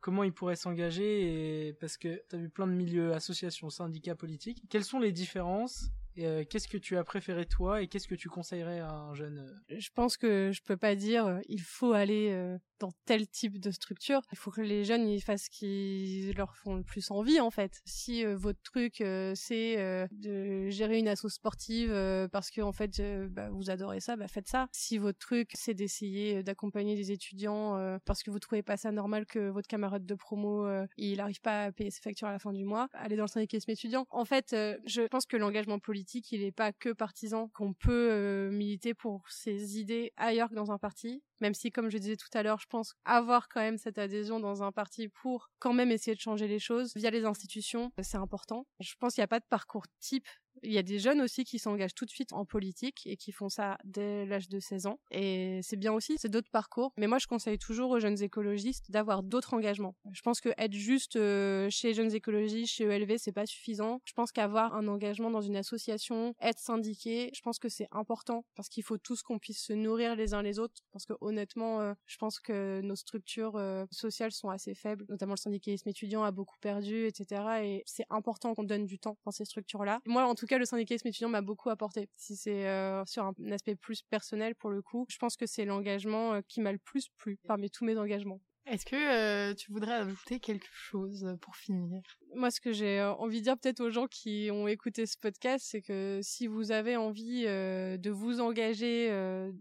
Comment 0.00 0.24
il 0.24 0.32
pourrait 0.32 0.56
s'engager 0.56 1.68
et... 1.68 1.72
Parce 1.74 1.96
que 1.96 2.22
tu 2.28 2.36
as 2.36 2.38
vu 2.38 2.48
plein 2.48 2.66
de 2.66 2.72
milieux, 2.72 3.12
associations, 3.12 3.70
syndicats 3.70 4.14
politiques. 4.14 4.62
Quelles 4.68 4.84
sont 4.84 4.98
les 4.98 5.12
différences 5.12 5.90
euh, 6.18 6.44
qu'est-ce 6.48 6.68
que 6.68 6.76
tu 6.76 6.96
as 6.96 7.04
préféré 7.04 7.46
toi 7.46 7.82
et 7.82 7.88
qu'est-ce 7.88 8.08
que 8.08 8.14
tu 8.14 8.28
conseillerais 8.28 8.80
à 8.80 8.90
un 8.90 9.14
jeune 9.14 9.38
euh? 9.70 9.76
Je 9.78 9.90
pense 9.94 10.16
que 10.16 10.50
je 10.52 10.62
peux 10.62 10.76
pas 10.76 10.94
dire 10.94 11.26
euh, 11.26 11.40
il 11.48 11.60
faut 11.60 11.92
aller 11.92 12.56
dans 12.82 12.92
tel 13.04 13.26
type 13.28 13.58
de 13.58 13.70
structure. 13.70 14.20
Il 14.32 14.38
faut 14.38 14.50
que 14.50 14.60
les 14.60 14.84
jeunes 14.84 15.08
ils 15.08 15.20
fassent 15.20 15.44
ce 15.44 15.50
qui 15.50 16.32
leur 16.36 16.56
font 16.56 16.76
le 16.76 16.82
plus 16.82 17.10
envie 17.10 17.40
en 17.40 17.50
fait. 17.50 17.80
Si 17.84 18.24
votre 18.24 18.60
truc 18.62 19.02
c'est 19.34 19.76
de 20.12 20.68
gérer 20.70 20.98
une 20.98 21.08
asso 21.08 21.28
sportive 21.28 21.90
parce 22.32 22.50
que 22.50 22.60
en 22.60 22.72
fait 22.72 23.00
bah, 23.30 23.50
vous 23.50 23.70
adorez 23.70 24.00
ça, 24.00 24.16
bah 24.16 24.28
faites 24.28 24.48
ça. 24.48 24.68
Si 24.72 24.98
votre 24.98 25.18
truc 25.18 25.50
c'est 25.54 25.74
d'essayer 25.74 26.42
d'accompagner 26.42 26.94
des 26.94 27.12
étudiants 27.12 27.98
parce 28.04 28.22
que 28.22 28.30
vous 28.30 28.38
trouvez 28.38 28.62
pas 28.62 28.76
ça 28.76 28.92
normal 28.92 29.26
que 29.26 29.48
votre 29.48 29.68
camarade 29.68 30.06
de 30.06 30.14
promo 30.14 30.66
il 30.96 31.20
arrive 31.20 31.40
pas 31.40 31.64
à 31.64 31.72
payer 31.72 31.90
ses 31.90 32.00
factures 32.00 32.28
à 32.28 32.32
la 32.32 32.38
fin 32.38 32.52
du 32.52 32.64
mois, 32.64 32.88
allez 32.92 33.16
dans 33.16 33.24
le 33.24 33.28
syndicalisme 33.28 33.70
étudiant. 33.70 34.06
En 34.10 34.24
fait, 34.24 34.54
je 34.86 35.06
pense 35.08 35.26
que 35.26 35.36
l'engagement 35.36 35.78
politique 35.78 36.32
il 36.32 36.42
n'est 36.42 36.52
pas 36.52 36.72
que 36.72 36.92
partisan, 36.92 37.48
qu'on 37.48 37.72
peut 37.72 38.10
euh, 38.10 38.50
militer 38.50 38.94
pour 38.94 39.28
ses 39.28 39.78
idées 39.78 40.12
ailleurs 40.16 40.48
que 40.48 40.54
dans 40.54 40.70
un 40.72 40.78
parti. 40.78 41.22
Même 41.42 41.54
si, 41.54 41.72
comme 41.72 41.90
je 41.90 41.98
disais 41.98 42.16
tout 42.16 42.28
à 42.34 42.44
l'heure, 42.44 42.60
je 42.60 42.68
pense 42.68 42.94
avoir 43.04 43.48
quand 43.48 43.60
même 43.60 43.76
cette 43.76 43.98
adhésion 43.98 44.38
dans 44.38 44.62
un 44.62 44.70
parti 44.70 45.08
pour 45.08 45.50
quand 45.58 45.72
même 45.72 45.90
essayer 45.90 46.14
de 46.14 46.20
changer 46.20 46.46
les 46.46 46.60
choses 46.60 46.92
via 46.94 47.10
les 47.10 47.24
institutions, 47.24 47.90
c'est 48.00 48.16
important. 48.16 48.64
Je 48.78 48.94
pense 49.00 49.14
qu'il 49.14 49.22
n'y 49.22 49.24
a 49.24 49.28
pas 49.28 49.40
de 49.40 49.44
parcours 49.50 49.84
type 49.98 50.28
il 50.62 50.72
y 50.72 50.78
a 50.78 50.82
des 50.82 50.98
jeunes 50.98 51.20
aussi 51.20 51.44
qui 51.44 51.58
s'engagent 51.58 51.94
tout 51.94 52.04
de 52.04 52.10
suite 52.10 52.32
en 52.32 52.44
politique 52.44 53.02
et 53.06 53.16
qui 53.16 53.32
font 53.32 53.48
ça 53.48 53.78
dès 53.84 54.26
l'âge 54.26 54.48
de 54.48 54.60
16 54.60 54.86
ans. 54.86 54.98
Et 55.10 55.60
c'est 55.62 55.76
bien 55.76 55.92
aussi, 55.92 56.16
c'est 56.18 56.28
d'autres 56.28 56.50
parcours. 56.50 56.92
Mais 56.96 57.06
moi, 57.06 57.18
je 57.18 57.26
conseille 57.26 57.58
toujours 57.58 57.90
aux 57.90 58.00
jeunes 58.00 58.22
écologistes 58.22 58.90
d'avoir 58.90 59.22
d'autres 59.22 59.54
engagements. 59.54 59.94
Je 60.12 60.22
pense 60.22 60.40
que 60.40 60.50
être 60.58 60.72
juste 60.72 61.16
euh, 61.16 61.68
chez 61.70 61.94
Jeunes 61.94 62.14
écologistes, 62.14 62.72
chez 62.72 62.84
ELV, 62.84 63.16
c'est 63.18 63.32
pas 63.32 63.46
suffisant. 63.46 64.00
Je 64.04 64.12
pense 64.12 64.32
qu'avoir 64.32 64.74
un 64.74 64.88
engagement 64.88 65.30
dans 65.30 65.40
une 65.40 65.56
association, 65.56 66.34
être 66.40 66.58
syndiqué, 66.58 67.30
je 67.34 67.40
pense 67.40 67.58
que 67.58 67.68
c'est 67.68 67.88
important 67.90 68.44
parce 68.54 68.68
qu'il 68.68 68.82
faut 68.82 68.98
tous 68.98 69.22
qu'on 69.22 69.38
puisse 69.38 69.62
se 69.62 69.72
nourrir 69.72 70.16
les 70.16 70.34
uns 70.34 70.42
les 70.42 70.58
autres. 70.58 70.82
Parce 70.92 71.06
que 71.06 71.14
honnêtement, 71.20 71.80
euh, 71.80 71.94
je 72.06 72.16
pense 72.16 72.40
que 72.40 72.80
nos 72.82 72.96
structures 72.96 73.56
euh, 73.56 73.84
sociales 73.90 74.32
sont 74.32 74.50
assez 74.50 74.74
faibles, 74.74 75.04
notamment 75.08 75.32
le 75.34 75.38
syndicalisme 75.38 75.88
étudiant 75.88 76.24
a 76.24 76.30
beaucoup 76.30 76.58
perdu, 76.60 77.06
etc. 77.06 77.42
Et 77.62 77.82
c'est 77.86 78.06
important 78.10 78.54
qu'on 78.54 78.64
donne 78.64 78.86
du 78.86 78.98
temps 78.98 79.18
dans 79.24 79.30
ces 79.30 79.44
structures-là. 79.44 80.00
Moi, 80.06 80.22
cas, 80.46 80.58
le 80.58 80.64
syndicalisme 80.64 81.08
étudiant 81.08 81.28
m'a 81.28 81.42
beaucoup 81.42 81.70
apporté. 81.70 82.08
Si 82.16 82.36
c'est 82.36 82.66
euh, 82.66 83.04
sur 83.06 83.24
un, 83.24 83.34
aspect 83.50 83.74
plus 83.74 84.02
personnel 84.02 84.54
pour 84.54 84.70
le 84.70 84.82
coup, 84.82 85.06
je 85.08 85.18
pense 85.18 85.36
que 85.36 85.46
c'est 85.46 85.64
l'engagement 85.64 86.34
euh, 86.34 86.40
qui 86.46 86.60
m'a 86.60 86.72
le 86.72 86.78
plus 86.78 87.08
plu 87.18 87.38
parmi 87.46 87.70
tous 87.70 87.84
mes 87.84 87.96
engagements. 87.98 88.40
Est-ce 88.66 88.86
que 88.86 88.96
euh, 88.96 89.54
tu 89.54 89.72
voudrais 89.72 89.94
ajouter 89.94 90.38
quelque 90.38 90.68
chose 90.72 91.36
pour 91.40 91.56
finir? 91.56 92.00
Moi, 92.34 92.50
ce 92.50 92.60
que 92.60 92.72
j'ai 92.72 93.00
euh, 93.00 93.12
envie 93.14 93.38
de 93.38 93.44
dire 93.44 93.58
peut-être 93.58 93.80
aux 93.80 93.90
gens 93.90 94.06
qui 94.06 94.48
ont 94.52 94.66
écouté 94.68 95.06
ce 95.06 95.16
podcast, 95.18 95.66
c'est 95.68 95.82
que 95.82 96.20
si 96.22 96.46
vous 96.46 96.72
avez 96.72 96.96
envie 96.96 97.44
euh, 97.46 97.96
de 97.96 98.10
vous 98.10 98.40
engager 98.40 99.10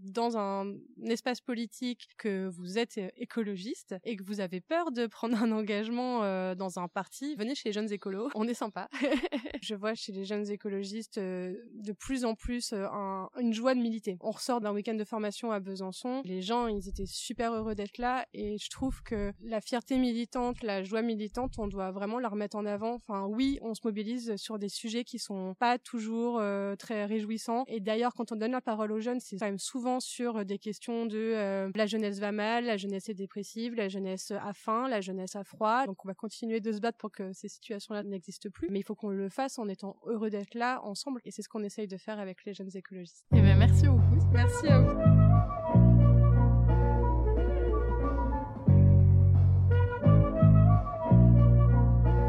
dans 0.03 0.37
un, 0.37 0.75
espace 1.05 1.41
politique, 1.41 2.09
que 2.17 2.47
vous 2.47 2.77
êtes 2.77 2.99
écologiste 3.17 3.95
et 4.03 4.15
que 4.15 4.23
vous 4.23 4.39
avez 4.39 4.61
peur 4.61 4.91
de 4.91 5.07
prendre 5.21 5.41
un 5.41 5.51
engagement 5.51 6.19
dans 6.55 6.79
un 6.79 6.87
parti, 6.87 7.35
venez 7.35 7.55
chez 7.55 7.69
les 7.69 7.73
jeunes 7.73 7.91
écolos. 7.91 8.29
On 8.35 8.47
est 8.47 8.53
sympa. 8.53 8.87
Je 9.61 9.75
vois 9.75 9.93
chez 9.93 10.11
les 10.11 10.25
jeunes 10.25 10.49
écologistes 10.49 11.19
de 11.19 11.91
plus 11.97 12.25
en 12.25 12.35
plus 12.35 12.73
une 12.73 13.53
joie 13.53 13.75
de 13.75 13.79
militer. 13.79 14.17
On 14.21 14.31
ressort 14.31 14.61
d'un 14.61 14.73
week-end 14.73 14.93
de 14.93 15.03
formation 15.03 15.51
à 15.51 15.59
Besançon. 15.59 16.21
Les 16.25 16.41
gens, 16.41 16.67
ils 16.67 16.87
étaient 16.87 17.05
super 17.05 17.53
heureux 17.53 17.75
d'être 17.75 17.97
là 17.97 18.25
et 18.33 18.57
je 18.57 18.69
trouve 18.69 19.01
que 19.03 19.33
la 19.41 19.61
fierté 19.61 19.97
militante, 19.97 20.61
la 20.63 20.83
joie 20.83 21.01
militante, 21.01 21.57
on 21.57 21.67
doit 21.67 21.91
vraiment 21.91 22.19
la 22.19 22.29
remettre 22.29 22.55
en 22.55 22.60
avant. 22.65 22.93
Enfin, 22.95 23.25
oui, 23.25 23.59
on 23.61 23.73
se 23.73 23.81
mobilise 23.83 24.35
sur 24.35 24.59
des 24.59 24.69
sujets 24.69 25.03
qui 25.03 25.19
sont 25.19 25.55
pas 25.59 25.77
toujours 25.77 26.39
euh, 26.39 26.75
très 26.75 27.05
réjouissants. 27.05 27.63
Et 27.67 27.79
d'ailleurs, 27.79 28.13
quand 28.13 28.31
on 28.31 28.35
donne 28.35 28.51
la 28.51 28.61
parole 28.61 28.91
aux 28.91 28.99
jeunes, 28.99 29.19
c'est 29.19 29.37
quand 29.37 29.45
même 29.45 29.59
souvent 29.59 29.99
sur 29.99 30.45
des 30.45 30.57
questions 30.57 31.05
de 31.05 31.17
euh, 31.17 31.69
la 31.75 31.85
jeunesse 31.85 32.19
va 32.19 32.31
mal, 32.31 32.65
la 32.65 32.77
jeunesse 32.77 33.09
est 33.09 33.13
dépressive, 33.13 33.75
la 33.75 33.89
jeunesse 33.89 34.31
a 34.31 34.53
faim, 34.53 34.87
la 34.87 35.01
jeunesse 35.01 35.35
a 35.35 35.43
froid. 35.43 35.85
Donc, 35.85 36.03
on 36.05 36.07
va 36.07 36.13
continuer 36.13 36.59
de 36.59 36.71
se 36.71 36.79
battre 36.79 36.97
pour 36.97 37.11
que 37.11 37.33
ces 37.33 37.47
situations-là 37.47 38.03
n'existent 38.03 38.49
plus. 38.49 38.69
Mais 38.69 38.79
il 38.79 38.83
faut 38.83 38.95
qu'on 38.95 39.09
le 39.09 39.29
fasse 39.29 39.59
en 39.59 39.67
étant 39.67 39.97
heureux 40.05 40.29
d'être 40.29 40.55
là 40.55 40.81
ensemble. 40.83 41.21
Et 41.25 41.31
c'est 41.31 41.41
ce 41.41 41.49
qu'on 41.49 41.63
essaye 41.63 41.87
de 41.87 41.97
faire 41.97 42.19
avec 42.19 42.45
les 42.45 42.53
jeunes 42.53 42.75
écologistes. 42.75 43.25
Eh 43.35 43.41
bien, 43.41 43.55
merci 43.55 43.87
beaucoup. 43.87 44.01
Merci 44.33 44.67
à 44.67 44.79
vous. 44.79 46.00